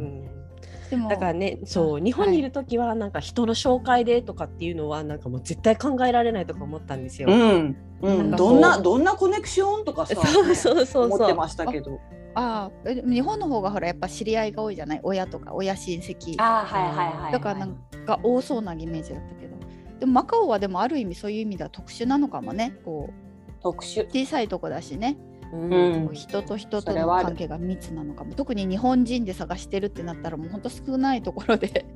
[0.89, 7.29] でもだからねそう日本にいる時はなんか人の紹介でとかっていうのはなんかもう絶対考えられないとか思ったんですよ。
[7.29, 7.77] うん。
[8.01, 11.05] うん、どんなどんなコネクションとかさそうそうそう。
[11.07, 11.99] 思ってましたけど。
[12.39, 15.01] ああ日本の方がほらやっぱ知り合いが多いじゃない？
[15.03, 16.37] 親とか親親戚。
[16.39, 17.75] あはいはいはい、はい、だからなん
[18.07, 19.57] か多そうなイメージだったけど。
[19.99, 22.79] でもマカオはでもある意味そういう意味では特殊なのかもね。
[22.85, 24.07] こう特殊。
[24.07, 25.19] 小さいとこだしね。
[25.53, 28.35] うん、人と人との関係が密なのかも。
[28.35, 31.87] 特に日本人で探してるってなったらもうほんと少ないところで。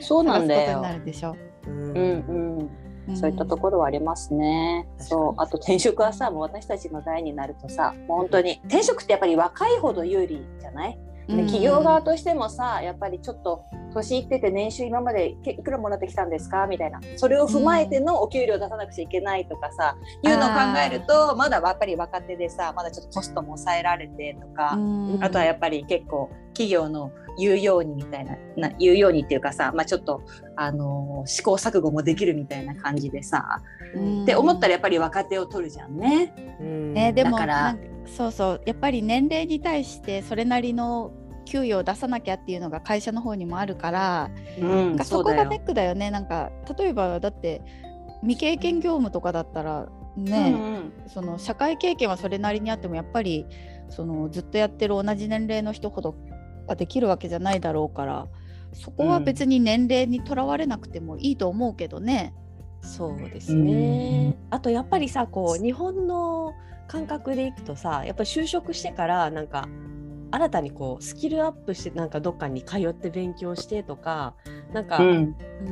[0.00, 0.78] そうなんだよ。
[0.78, 1.36] になるでしょ。
[1.66, 2.70] うんうん
[3.14, 4.86] そういったところはありますね。
[4.98, 5.34] そう。
[5.40, 10.98] あと転職はさもう私たちの代になるとさ本当に転職ってやっぱり若いほど有利じゃない？
[11.28, 16.66] で企業側としてもさやっぱりちょっと年いってて年収今までいくらもらってきたんですか？
[16.66, 17.00] みたいな。
[17.16, 20.54] それを踏まえてのお給料出さなくちゃいけないとかさ、いうのを考
[20.86, 24.78] えるとまだやっぱり若手でさまだちょっとコストも抑えられてとか、
[25.20, 30.22] あとはやっぱり結構企業の言うようにみたいなな言うようにっていうかさ、まあ、ちょっと、
[30.56, 33.62] あのー、試行錯誤もできるみたいな感じでさ、
[34.22, 36.34] って思ったらやっぱり若手を取るじゃんね。
[36.60, 41.12] ねでもだからそうそうやっぱり年齢に対してそれなりの
[41.44, 44.30] 給与を出さなきゃっていうのが会社の方にもあるから、
[44.60, 46.10] うん、そこがネックだよね。
[46.10, 47.62] なんか例えばだって
[48.22, 49.86] 未経験業務とかだったら
[50.16, 53.46] ね、うんうん、その社会経験はそれなりにあってもやっぱり
[53.88, 56.14] そのずっとやってる同じ年齢の人ほど
[56.68, 58.28] ができるわけじゃないだろうから
[58.72, 62.34] そこは別に年齢にとらわれなくてもいいと思うけどね。
[62.82, 66.52] うん、そうですね、うん、あとやっぱりさこう日本の
[66.86, 69.68] 感覚でいくとさやっぱり就職してからなんか
[70.30, 74.34] 新たにこうスキルアップしてなんかどっかに通って勉強してとか
[74.72, 75.00] なんか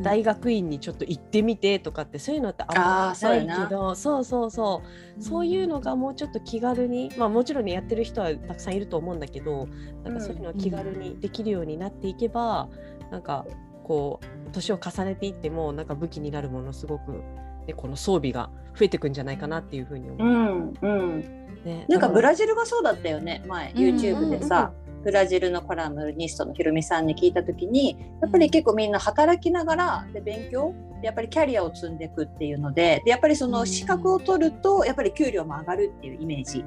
[0.03, 3.63] 大学院にちょっと行ってみてとかってそういうのってあんまりな。
[3.63, 4.83] いけどそうそうそ
[5.19, 5.23] う。
[5.23, 9.69] そういうのがもうちょっと気軽にまあもちろんねやってる人はたくさんいると思うんだけど
[10.05, 12.69] なんかそういうのを気軽にできるようになっていけば
[13.11, 13.47] なんか
[13.85, 17.23] こう年を重ねていってもなんか武器になるものすごく
[17.67, 20.27] でこの装備が増えていくんじゃないかなっていうふうに思う。
[20.27, 23.43] うんうんね、なんかブラジルがそうだったよね。
[23.47, 24.73] 前 YouTube でさ、
[25.05, 30.75] ブラジルのコラムニストのひろみさんに聞いた時にやっぱり結構みんな働きながらで勉強？
[31.01, 36.65] でやっぱりキャリアを積んでいくっていうのででやっぱりその資格を取るとやっぱり給料も上がるっていうイメージ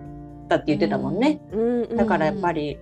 [0.47, 1.41] だって言ってたもんね。
[1.97, 2.77] だからやっぱり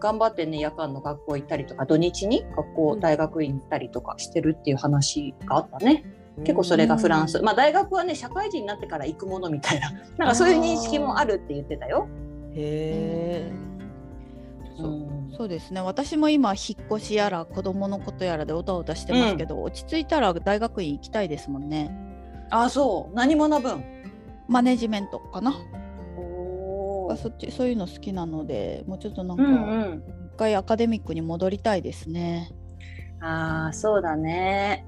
[0.00, 6.04] 頑張ってね夜間の学校行ったりとか土日に学校大学院行ったりとかしてるっていう話があったね。
[6.38, 9.92] 結構それがフランス、まあ、大学はね社会人になってから行くものみたいな。
[10.18, 12.08] なんかそういう認識もあるって言ってたよ。
[12.54, 13.52] へ
[14.76, 15.14] そう。
[15.36, 15.80] そうですね。
[15.80, 21.90] 私も今引っ越しやら子供のことやらでおたおたしてますけど、うん、落ち着いたら大学院行きたいですもんね。
[22.50, 23.14] あそう。
[23.14, 23.84] 何学ぶん
[24.48, 25.54] マネジメントかな。
[26.16, 29.54] おそっちそういうの好きなのでもうちょっとなんか、うんう
[29.96, 30.02] ん、
[30.34, 32.50] 一回アカデミックに戻りたいですね。
[33.20, 34.86] ああそうだね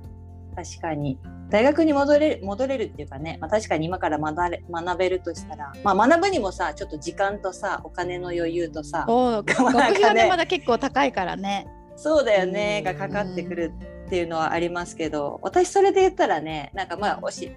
[0.57, 1.18] 確かに。
[1.50, 11.68] 大学に戻れる戻れるっていうかね、まあ、確かに今から学れ学べるとしたら、まあ、学ぶにもさちょっと時間とさお金の余裕とさ学費はねまだ結構高いからね。
[11.94, 13.72] そうだよねがかかってくる
[14.07, 17.52] っていうのはありますけど私それで言ったらねなんかまあおし、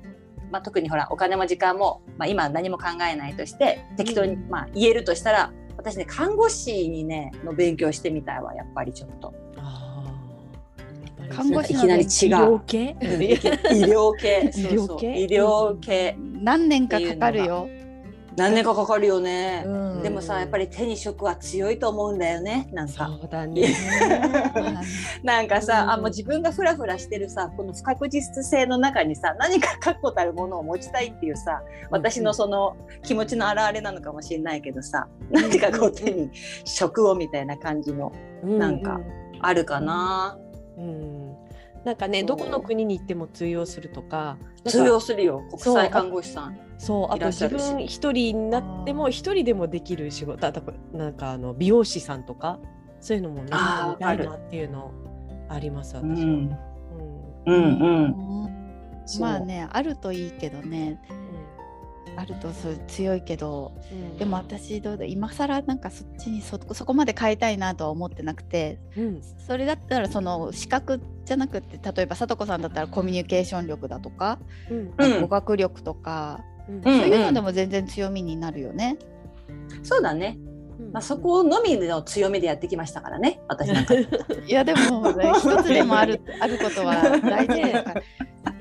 [0.49, 9.33] まあ、特にほらお金も時間も、まあ、今何も考えないとして適当に、まあ、言えるとしたら私ね看護師にねの勉強してみたいわやっぱりちょっと。
[11.29, 12.07] 看護師いきなり違う。
[12.07, 12.97] 医療系？
[13.01, 13.05] 医
[13.83, 14.51] 療系。
[14.53, 15.21] 医療系？
[15.23, 16.15] 医療系。
[16.41, 17.69] 何年かかかるよ。
[18.39, 22.69] 何年かかかるよね、うん、でもさやっぱり手に職は強いと思うんだよね。
[22.71, 23.07] なんか。
[23.07, 23.75] そうだね。
[25.23, 31.61] なんかさ、うん、あもう自分がフラフラしてるさこの不確実性の中にさ何か確固たるものを持ちたいっていうさ
[31.91, 36.29] 私のその気持ちの表れなのかもしれないけどさ、うん、何かこう手に
[36.63, 38.13] 職をみたいな感じの、
[38.43, 39.01] なんか
[39.41, 40.37] あるかな。
[40.41, 40.48] うん
[41.83, 45.43] なんかねどこの国に行っても通用するとか通用するよ。
[45.49, 50.51] 国際看護師さんそうあと自分一人になっても一人でもできる仕事
[50.93, 52.59] なんかあの美容師さんとか
[53.01, 54.91] そういうのもね見たいなっていうの
[55.49, 56.05] あります私は。
[56.05, 56.57] うん、
[57.45, 58.43] うん、うん。
[58.45, 58.59] うん。
[59.19, 61.01] まあねあるといいけどね、
[62.19, 62.49] あると
[62.87, 74.39] 強いけど、うん、でも私どうだ今更なんかそっちにそそこまで変えたいなとは思ってなくて、うん、それだったらその資格じゃなくて例えば聡子さんだったらコミュニケーション力だとか、
[74.69, 76.43] うん、語学力とか、
[76.83, 78.97] そういうのでも全然強みになるよね。
[79.83, 80.37] そうだね
[80.91, 83.93] まあ、そこのみの強みでやってきましたからね私なんか。
[83.99, 84.07] い
[84.47, 88.03] やでも、ね、一つでもある あることは大事ですから。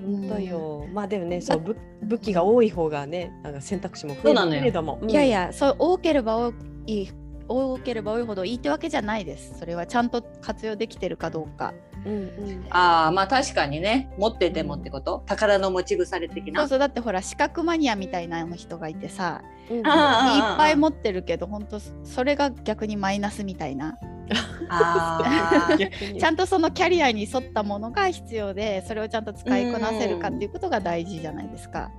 [0.05, 0.87] 本当よ。
[0.93, 4.99] まあでもね、そう武武器が多い方がね、なんか選択肢も増えるけれども。
[5.07, 6.53] いやいや、そう多ければ多
[6.87, 7.09] い
[7.49, 9.59] 多ければ多いほどいいってわけじゃないです。
[9.59, 11.73] それはちゃんと活用できてるかどうか。
[12.05, 16.61] うんうん、ああまあ確かにね持っててもってこと、宝の持ち腐れ的な？
[16.61, 23.97] そうそうだってほら資格マニアみたいな人がいてさ、うん、いっぱい持ってるけど本当それが逆にマイナスみたいな。
[24.69, 31.91] ちゃんとそのキャリアに沿ったものが必要でそれをちゃんと使いこなせるかっていうことが大事じゃないですか。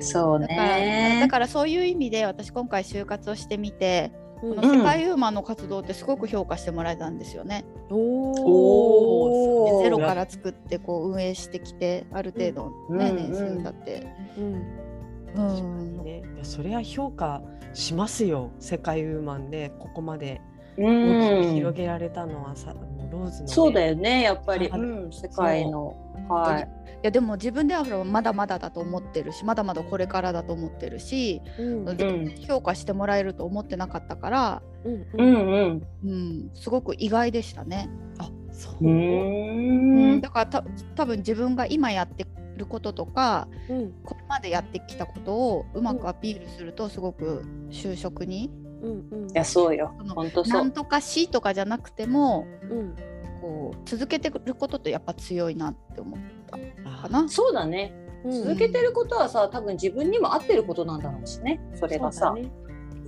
[0.00, 0.46] そうね。
[0.48, 7.64] だからだからそういう意味で私今回就活をしてみてこの世界ウーマンの活動ってすごく評価してもらえたんですよね。
[7.90, 14.06] おゼロから作ってこう運営してきてある程度ね、うん年数だって。
[14.36, 14.86] うん。
[15.34, 16.04] うん。
[16.04, 18.50] ね、いやそれは評価しますよ。
[18.58, 20.40] 世界ウーマンでここまで。
[20.52, 22.74] う大き広げられたのはさ、
[23.10, 25.96] ローズの、ね、そうだよねやっぱり、はいうん、世界の。
[26.28, 26.68] はい。
[26.96, 31.88] いやでも自分ではまだまだだと思ってるしまだまだこれからだと思ってるし、うん。
[31.88, 35.36] うんん評価してもらえると思ってなかったから、うんううんん。
[35.36, 35.82] うん。
[36.04, 37.88] うん、すごく意外でしたね。
[38.18, 38.84] あそう。
[38.84, 40.64] ううんんだからた
[40.94, 43.92] 多分自分が今やってることとかうん。
[44.02, 48.50] これまでやってきたことをうまくアピールするとすごく就職に、
[48.82, 49.30] うんうん。
[49.30, 50.52] いやそうよ本当そう。
[50.52, 52.96] なんとかしとかじゃなくてもうん。
[53.40, 57.28] こう続けてることってやっぱ強いなって思ったあかな。
[57.28, 57.92] そうだね。
[58.24, 58.32] うん。
[58.32, 61.60] 続けてることはさ多分自分にも合ってることなんだろうしね。
[61.74, 62.34] それがさ。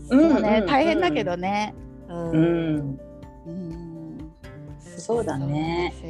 [0.08, 0.64] そうだね。
[0.66, 1.74] 大変だけどね。
[2.08, 2.30] うん。
[2.30, 3.00] うん。
[3.46, 4.32] うん。
[4.98, 5.94] そうだね。
[6.00, 6.06] そ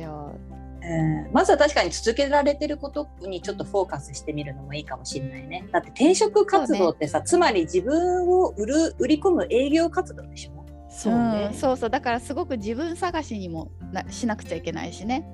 [1.32, 5.66] まずは確かに続けられてることにちょっとフォーカスしてみるのもいいかもしれないね。
[5.72, 10.64] だって転職活動ってさ、つまり自分を売る売り込む営業活動でしょ？
[10.90, 11.48] そうね。
[11.48, 11.90] ん、そうそう。
[11.90, 15.28] だからすごく自分探しにもなしなくちゃいけないしね。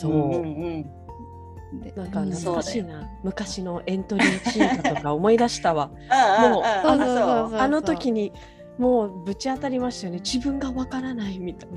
[0.00, 1.80] そう、んうん。
[1.80, 5.88] でなんかう懐かしいな、昔のエントリーシートとか思い出したわ。
[6.40, 7.16] もうあそうそうそう
[7.50, 7.58] そう。
[7.58, 8.32] ああの時に
[8.80, 10.20] もうぶち当たりましたよね。
[10.20, 11.76] 自分がわからないみたいな。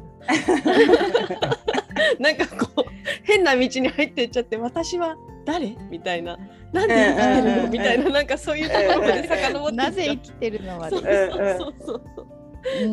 [2.17, 2.83] なんかこう
[3.23, 5.75] 変な道に入っていっちゃって私は誰？
[5.91, 6.39] みたいな。
[6.71, 12.27] なんで生きてるうんうんうんのみたいななんかそういうところまで 遡ってなぜ生ききてるのはそうねそうそうそう。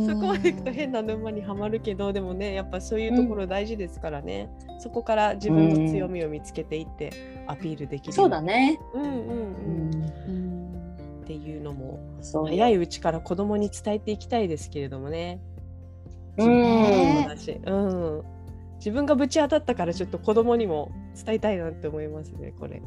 [0.08, 4.48] そこまでいくと変な沼にはまるけどでもねやっぱそういうところ大事ですからね、
[4.80, 7.12] そこから自分の強みを見つけていって
[7.46, 8.80] アピールできるそうだね。
[8.92, 10.59] うんうんうん、うん
[11.30, 15.40] っていうのも早いうちから子供に伝えていきたいですけれどもね。
[16.36, 18.22] うんうん、
[18.76, 22.82] 自分がぶち当たったからちょっと子供にも伝えたいなって思いますねこれ。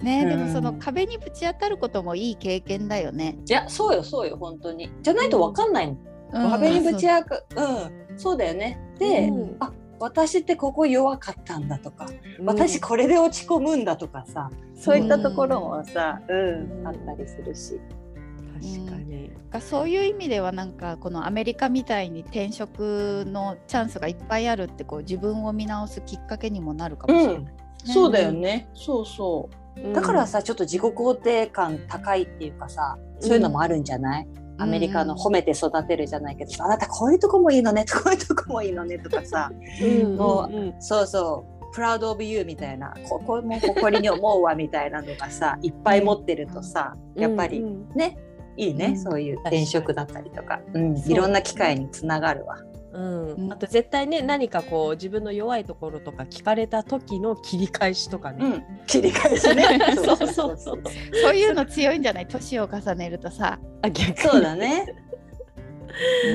[0.00, 3.36] ねでもうんその壁にぶち当たることもいい経験だよね。
[3.48, 4.88] いやそうよそうよ本当に。
[5.02, 5.96] じゃないとわかんないの。
[6.32, 7.24] うん壁にぶち当
[7.56, 8.78] たうんそうだよね。
[9.00, 12.08] で、うんあ私ってここ弱かったんだとか、
[12.44, 17.78] 私これで落ち込むんだとかさ、そういったところもさ、うん、うんあったりするし。
[18.60, 19.30] 確かに。
[19.50, 27.54] がそういう意味ではなんかこのアメリカみたいに転職のチャンスがいっぱいあるってこう自分を見直すきっかけにもなるかもしれない。
[27.84, 28.68] そうだよね。
[28.74, 29.92] そうそう。
[29.94, 34.28] だからさ、ちょっと自己肯定感高いっていうかさ、そういうのもあるんじゃない、
[34.60, 39.50] アメリカの褒めて育てるじゃないけど、あなたこういうとこもいいのね、こういうとこもいいのねとかさ、
[39.82, 40.82] うん、もううんうん。
[40.82, 48.18] そうそう、プラウドオブユーみたいな、ここも誇りに思うわみたいなのがさ、 いっぱい持ってるとさ、やっぱりうんね、
[48.56, 48.98] いいね、うん。
[48.98, 52.58] そういう転職だったりとか、うん、いろんな機会につながるわ。
[52.92, 58.44] うんうんあと絶対ね何かこう自分の弱いところとか聞かれた時の切り返しとかね。
[58.44, 59.64] うん、切り返しね。
[59.96, 60.82] そうそうそうそう。
[61.22, 62.26] そういうの強いんじゃない？
[62.26, 63.58] 年を重ねるとさ。
[63.82, 64.86] あ逆そうだね。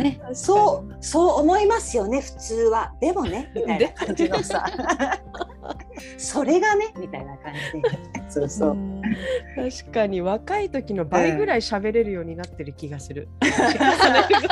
[0.01, 0.21] ね。
[0.33, 2.93] そう、そう思いますよね、普通は。
[2.99, 4.65] でもね、 みたいな感じのさ。
[6.17, 7.89] それがね、みたいな感じで。
[8.29, 8.73] そうそう。
[8.73, 9.01] ん
[9.55, 13.27] 確かに若い時の倍ぐらい喋れるようになってる気がする。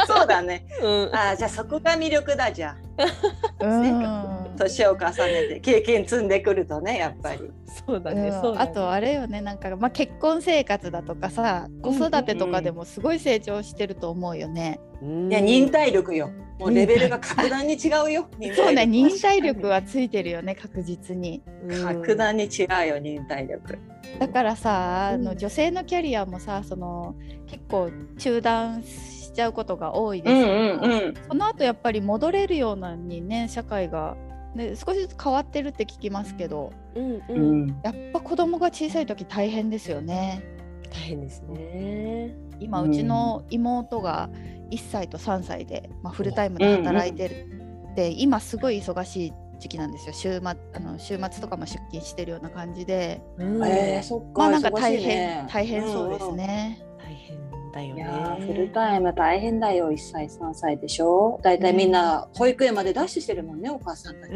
[0.08, 0.66] そうだね。
[0.82, 1.10] うん。
[1.14, 2.76] あーじゃあそこが魅力だじゃ。
[4.58, 7.52] 年を重ねて経験積んでくるとね、やっぱり。
[7.88, 8.28] そうだね。
[8.28, 14.80] うんそうだねあとあれよねなんか、まあ、結婚生活だとかさ子育てとかでもすごい成長してると思うよね。
[15.02, 16.30] うんいや、忍耐力よ。
[16.60, 18.28] もうレベルが格段に違うよ。
[18.38, 21.41] 忍耐力そうね忍耐力はついてるよね確実に。
[21.84, 23.80] 格段に違うよ、忍耐力。
[24.20, 27.16] だからさあのうん女性のキャリアもさその
[27.48, 31.13] 結構中断しちゃうことが多いですうんうんうん。
[31.29, 34.15] その後やっぱり戻れるようなにね社会が、
[34.55, 37.23] ね、少しずつ変わってるって聞きますけどうんう。
[37.29, 37.81] うんん。
[37.84, 40.43] やっぱ子供が小さい時大変ですよね。
[40.91, 42.36] 大変ですね。
[42.59, 44.29] 今ううんちの妹が
[44.71, 47.47] 1歳と3歳で、まあ、フルタイムで働いてる
[47.95, 50.41] で、今すごい忙しい時期なんですよ週末
[50.73, 54.41] あの週末とかも出勤してるような感じでうんえー、そっか。
[54.41, 56.31] まあなんか大変、いね大変そうです。
[56.34, 56.79] ね。
[56.97, 57.38] 大変
[57.74, 58.13] だよいやね。
[58.39, 61.39] ーフルタイム大変だよ1歳3歳でしょ。
[61.43, 64.34] だいたいみんな保育園までダッシュしてるもんねお母さんたち。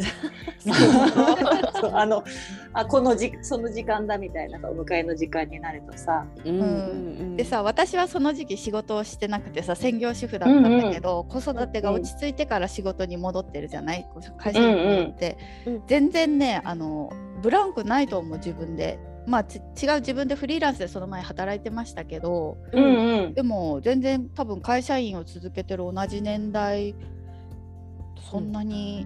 [1.93, 2.23] あの
[2.73, 6.25] あこのじその時間だみたいなお迎えの時間になるとさ。
[6.45, 14.07] うんうんでさ私はその時期仕事をしてなくてさ専業主婦だったんだけど、子育てが落ち着いてから仕事に戻ってるじゃない？
[14.11, 15.83] こう会社に戻って、うんうん。
[15.85, 17.11] 全然ねあの
[17.43, 18.97] ブランクないと思う自分で
[19.27, 23.33] まあち違う自分でフリーランスでその前働いてましたけどうんうん。
[23.33, 26.95] でも全然多分会社員を続けてる同じ年代
[28.31, 29.05] そんなに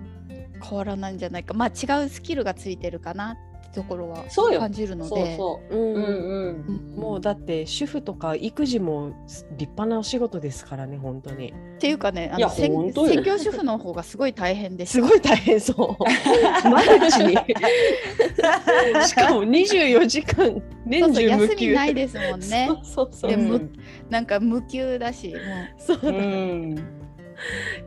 [0.63, 4.59] 変わらないんじゃないか、まあ違うスキルがついてるかなってところはそうよ。
[4.59, 5.37] 感じるのそうで。
[5.37, 5.75] そう。
[5.75, 6.95] うんうんうん。
[6.95, 11.53] もうだって主婦とか育児も立派なお仕事ですからね本当に。
[11.77, 12.91] っていうかねあの専
[13.23, 14.93] 業主婦の方がすごい大変です。
[14.93, 16.69] すごい大変そう。
[16.69, 17.35] マルチに。
[19.07, 21.53] しかも24時間そう年そう中無休。
[21.55, 22.67] 休みないですもんね。
[22.67, 23.31] そうそうそう。
[23.31, 23.73] でむうん
[24.09, 25.35] なんか無給だしも
[25.77, 26.75] そうだ、いうん。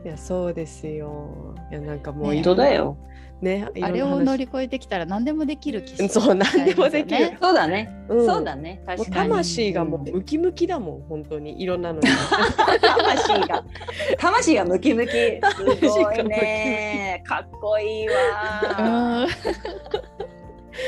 [0.03, 1.55] やそうですよ。
[1.71, 2.97] いやなんかもう本当だよ。
[3.41, 7.91] ねうあれを乗り越えてきたら何でもできる気しそう何でもできる そうだね。
[8.07, 8.81] うんそうだね。
[8.85, 9.29] 確かに。
[9.29, 12.07] 魂がもうムキムキだもん本当にいろんなのに
[12.81, 13.63] 魂が。
[14.17, 15.11] 魂がムキムキ。
[15.11, 17.23] すごいね。
[17.25, 19.27] かっこいいわ。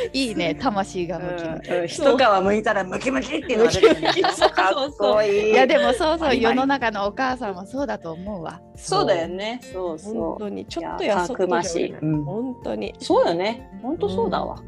[0.08, 1.72] うんいいね魂がムキムキ。
[1.72, 5.52] うん一皮むいたらムキムキっていうのがかっこいい。
[5.52, 8.62] いやでもそうそう世の中のお母さんもそうだと思うわ。
[8.76, 9.60] そうだよね。
[9.62, 13.04] そう本そ当にちょっといややそっとじゃたくましいうん本当にう。
[13.04, 13.70] そうよね。
[13.82, 14.62] 本当そうだわ。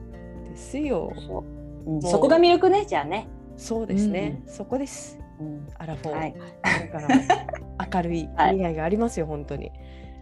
[0.50, 1.12] ですよ
[2.02, 2.86] そこが魅力ね。
[2.86, 3.28] じゃあね。
[3.60, 6.36] そうですね、そこですうんアラフォー、はい。
[6.92, 9.70] だから明るい 未来がありますよ、本当に。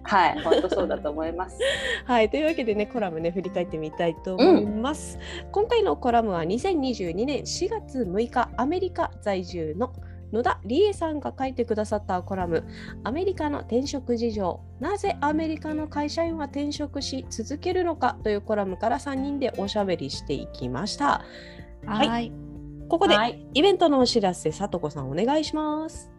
[0.08, 0.42] はい。
[0.42, 1.60] 本当そうだと思います。
[2.06, 5.20] はい、というわけでね、コラムね、振り返ってみたいと思います。
[5.52, 9.94] 今回のコラムは2022年4月6日、アメリカ在住の
[10.32, 12.64] 野田理恵さんが書いてくださったコラム、
[13.04, 21.26] アメリカの転職事情、なぜアメリカの会社員は転職し続けるのかというコラムから3人でおしゃべりしていきました。
[21.86, 22.32] はいはい。
[22.90, 23.46] ここではい。
[23.54, 26.17] イベントのお知らせ、さとこさんお願いします。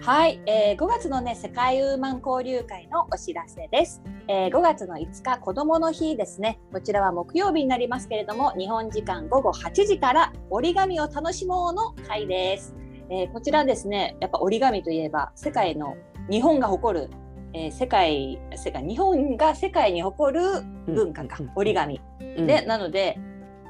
[0.00, 6.58] はい、えー、5月のね世界ウーマン交流会のお知らせです、えー、5月の5日子どもの日ですね。
[6.72, 12.74] こちらは木曜日になりますけれども日本時間午後8時から折り紙を楽しもうの会です、
[13.08, 15.96] えー、こちらですねやっぱ折り紙といえば世界の
[16.30, 17.10] 日本が誇る、
[17.54, 22.00] えー、世界世界日本が世界に誇る文化か、うん折り紙。
[22.20, 22.46] うん。
[22.46, 23.18] で、なので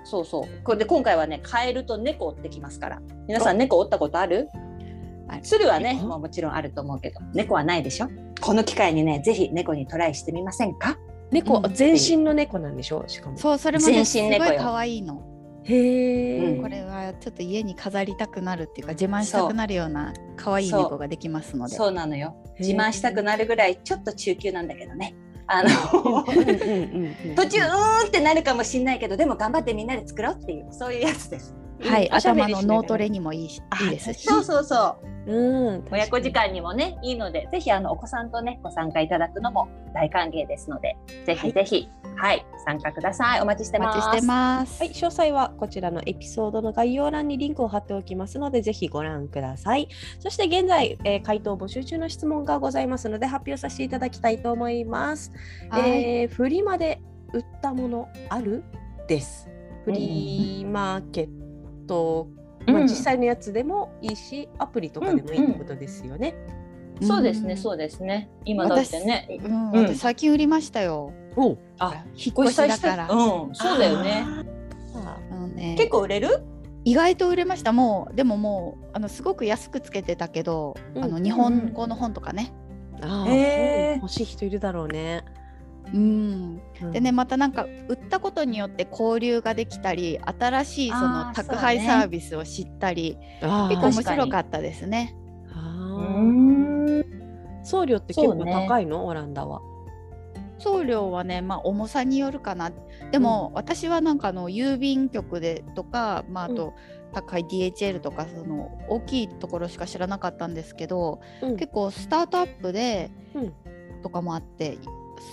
[0.03, 0.65] そうそう。
[0.65, 3.03] これで今回はねカエルと猫折ってきますから。
[3.29, 4.49] 皆さん猫折ったことある？
[4.53, 4.74] あ
[5.43, 6.07] 鶴はね、猫？
[6.09, 8.09] まあ、もちろんあると思うけど猫はないでしょ？
[8.41, 10.99] この機会にねぜひ猫にトライしてみませんか？
[11.31, 11.75] 猫、うん。
[11.75, 13.05] 全身の猫なんでしょ？
[13.07, 13.37] しかも。
[13.39, 15.23] そうそれもね全すごい可愛いの。
[15.65, 16.63] へえ、うん。
[16.63, 21.75] これはちょっと家に飾りたくなるっていうか自慢したくなるような可愛い猫ができますので。
[21.75, 22.37] そうなのよ。
[22.59, 25.15] 自慢したくなるぐらいちょっと中級なんだけどね。
[25.47, 25.69] あの
[27.35, 34.27] 途中うーんってなるかもしんないけどでも頑張ってみんなで作ろうっていうそういうやつですはい、頭の脳トレにもいいしいいですし。
[34.27, 44.83] そうそうそううん、親子時間にもねいいのでぜひあのお子さんとねご参加いただくのも大歓迎ですのでぜひぜひはい、参加くださいお待ちしてますお待ちしてます。
[44.83, 49.89] はい、詳細はこちらのエピソードの概要欄にリンクを貼っておきますので、ぜひご覧ください。
[50.21, 55.33] そして現在、えー回答募集中の質問がございますので、発表させていただきたいと思います。
[55.71, 55.91] はい
[56.23, 57.01] えーフリマで
[57.33, 58.63] 売ったものある？
[59.09, 59.49] です。
[59.85, 61.44] フリーマーケット、
[62.67, 66.35] まあ、うん実際のやつでもいいし、アプリとかでもいいってことですよね。
[67.03, 68.31] そうですね、うそうですね。
[68.45, 69.29] 今だってね。
[69.73, 71.13] 私最近売りましたよ。
[71.37, 73.09] おあ、引っ越しだから。
[73.11, 74.25] うん、そうだよね。
[75.77, 76.43] 結構売れる？
[76.85, 77.73] 意外と売れました。
[77.73, 82.53] もうでももうあのすごく安くつけてたけど、うんあの日本語の本とかね。
[83.01, 85.25] ーあー、へーうん欲しい人いるだろうね。
[85.95, 86.61] うん。
[86.83, 86.93] うん。
[86.93, 95.17] でねまたなんか売ったことによって交流ができたり、新しいそあのー宅配サービスを知ったり、あー結構面白かったですね。
[97.63, 99.61] 送料って結構高いの、オランダは。
[100.59, 102.71] 送料はね、まあ、重さによるかな。
[103.11, 106.75] でも、私はなんかあの郵便局でとか、まあ、あと
[107.13, 111.57] 高い DHL とかその大きいところしか知らなかったんですけど、うん。
[111.57, 113.53] 結構スタートアップでうん。
[114.03, 114.79] とかもあって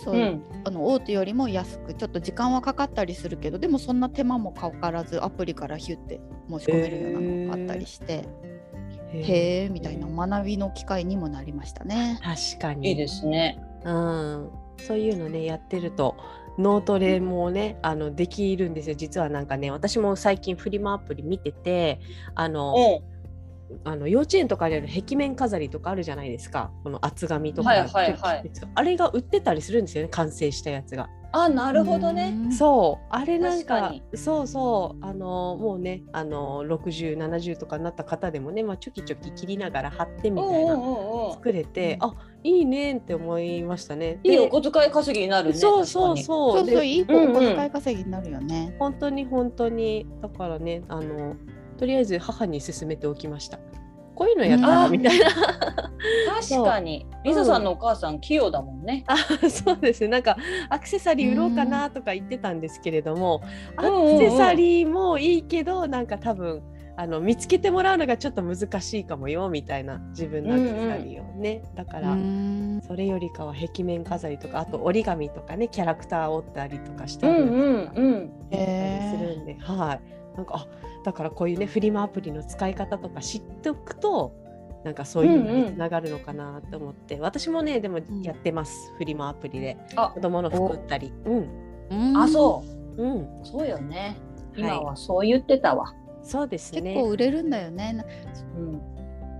[0.04, 0.44] そう、うん。
[0.64, 8.26] あの大手よりも安くちょっと時間はかかったりするけどでもそんな手間もかからずアプリからヒュッて申し込めるようなのがあったりして、
[9.14, 12.20] へえみたいな学びの機会にもなりましたね。
[12.22, 13.62] 確かにいいですね。
[13.84, 16.16] うん、そういうのねやってると
[16.58, 22.00] 脳トレもねあのできるんですよ実はなんかね私も最近フリマアプリ見てて
[22.36, 23.12] あのう
[23.84, 31.10] あの幼稚園とかにある壁面飾りとかあるじゃないですかこの厚紙とか、はいはいはいあれが売ってたりするんですよね完成したやつが。
[31.34, 32.36] あなるほどね。
[32.52, 40.76] そうあれなんかそうそうあのもうねあの6070とかになった方でもね、まあ、チョキチョキ切りながら貼ってみたいな
[41.32, 42.14] 作れて、あ
[42.44, 44.20] いいねって思いましたね。
[44.24, 45.56] いいお小遣い稼ぎになるね。
[45.56, 46.18] そうそうう。
[46.18, 48.76] そうそうそうでいいお小遣い稼ぎになるよね。
[48.78, 51.36] 本当に本当にだからねあの
[51.82, 53.58] とりあえず母に勧めておきました。
[54.14, 55.26] こういうのやったみたいな。
[56.48, 57.08] 確かに。
[57.24, 59.04] リサさんのお母さん器用だもんね。
[59.08, 59.18] あ
[59.50, 60.38] そうですねなんか
[60.70, 63.42] アクセサリー売ろうかなとか言ってたんですけれども、
[63.78, 66.62] アクセサリーもいいけどなんか多分
[66.98, 78.32] あの見つけてもらうのがちょっと難しいかもよみたいな自分のアクセサリーをね、だから、うんそれよりかは壁面飾りとかあと折り紙とかねキャラクター折ったりとかしたりうんうんうん。
[78.52, 80.68] やったりするんで、はいなんかあ
[81.04, 84.34] だからこういうねフリマアプリの使い方とか知っておくと
[84.84, 89.78] なんかそういうのにつながるのかなと思って、私もねでもやってます、フリマアプリで。
[89.96, 90.10] あ。
[90.10, 91.14] 子供の服売ったり。
[91.26, 91.50] うん。
[91.92, 92.18] うん。
[92.18, 92.64] あそ
[92.98, 93.04] う。
[93.04, 93.28] うん。
[93.44, 94.18] そうよね。
[94.54, 94.62] はい。
[94.62, 95.94] 今はそう言ってたわ。
[96.24, 98.04] そうです結ね構売れるんだよね。
[98.58, 98.82] うん。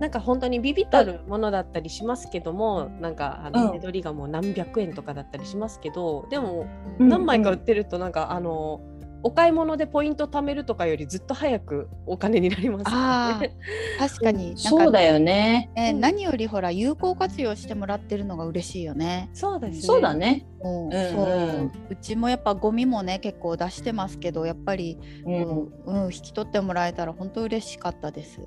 [0.00, 3.52] なんか本当にビビたるものだったりしますけどもなんかあうん。
[3.52, 6.66] の値取りがもう何百円とかだったりしますけど、でも
[7.00, 7.08] うん。
[7.08, 8.80] 何枚か売ってるとなんか、あの
[9.24, 13.56] お買い物でポイント貯めるとかよりずっと早くお金になりますあね。
[13.98, 15.70] あ確かにそうだよね。
[15.74, 19.30] ねうん何よりほら有効活用してもらってるのが嬉しいよね。
[19.32, 19.82] そうですね。
[19.82, 20.14] そうだ。
[20.14, 20.46] ね。
[20.62, 25.30] うんうんそううちもやっぱゴミもね結構出してますけどやっぱり、う。
[25.30, 28.40] うんん引き取ってもらえたら本当嬉しかったです。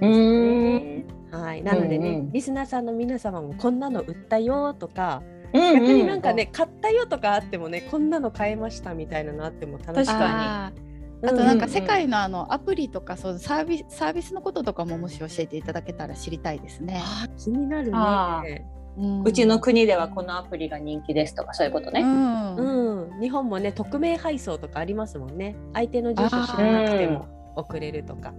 [0.00, 1.04] うん。
[1.30, 1.62] はい。
[1.62, 5.22] なのでね、うんうんリスナーさんの皆様もこんなの売ったよとか、
[5.52, 10.80] 逆逆になんかね、買ったよとかあってもねこんなの買えましたみたいなのあっても楽しかに。
[11.22, 17.02] あとなんかうん世界のあのアプリとかそうサービスサービスのこととかももし教えていただけたら知りたいですね。
[17.04, 18.66] あー気になるあね。
[18.96, 19.22] うん。
[19.24, 22.02] うちの国ではこのアプリが人気ですとかそういうことうね。
[22.02, 22.56] ん。
[22.56, 25.56] うん、日本もね匿名配送とかありますもんね。
[25.74, 28.32] 相手の住所知らなくても送れるとか、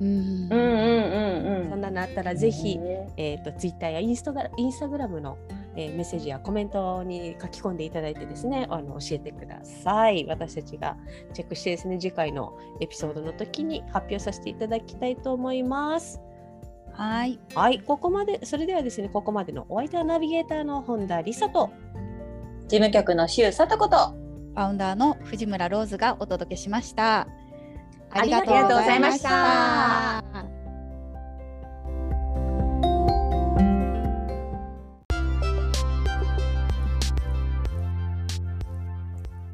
[0.00, 0.08] うん。
[0.08, 2.36] うんうんうんそんなのあったらうん。
[2.36, 5.36] ぜひ、ねえー、とツイッターやインスタグラインスタグラムの、
[5.76, 10.26] えーメッセージやコメントに書き込んでいただいてですねあの教えてください。
[10.26, 10.96] 私たちが
[11.32, 16.20] チェックしてですね次回のエピソードの時に発表させていただきたいと思います。
[16.92, 17.40] はい。
[17.54, 17.80] はい。
[17.80, 21.70] ここまでそれではですねここまでのお相手はナビゲーターの本田理沙と
[22.68, 23.96] 事務局の周佐子と。
[24.54, 27.26] ファウンダーの藤村ローズがお届けしました。
[28.12, 30.61] ありがとうございました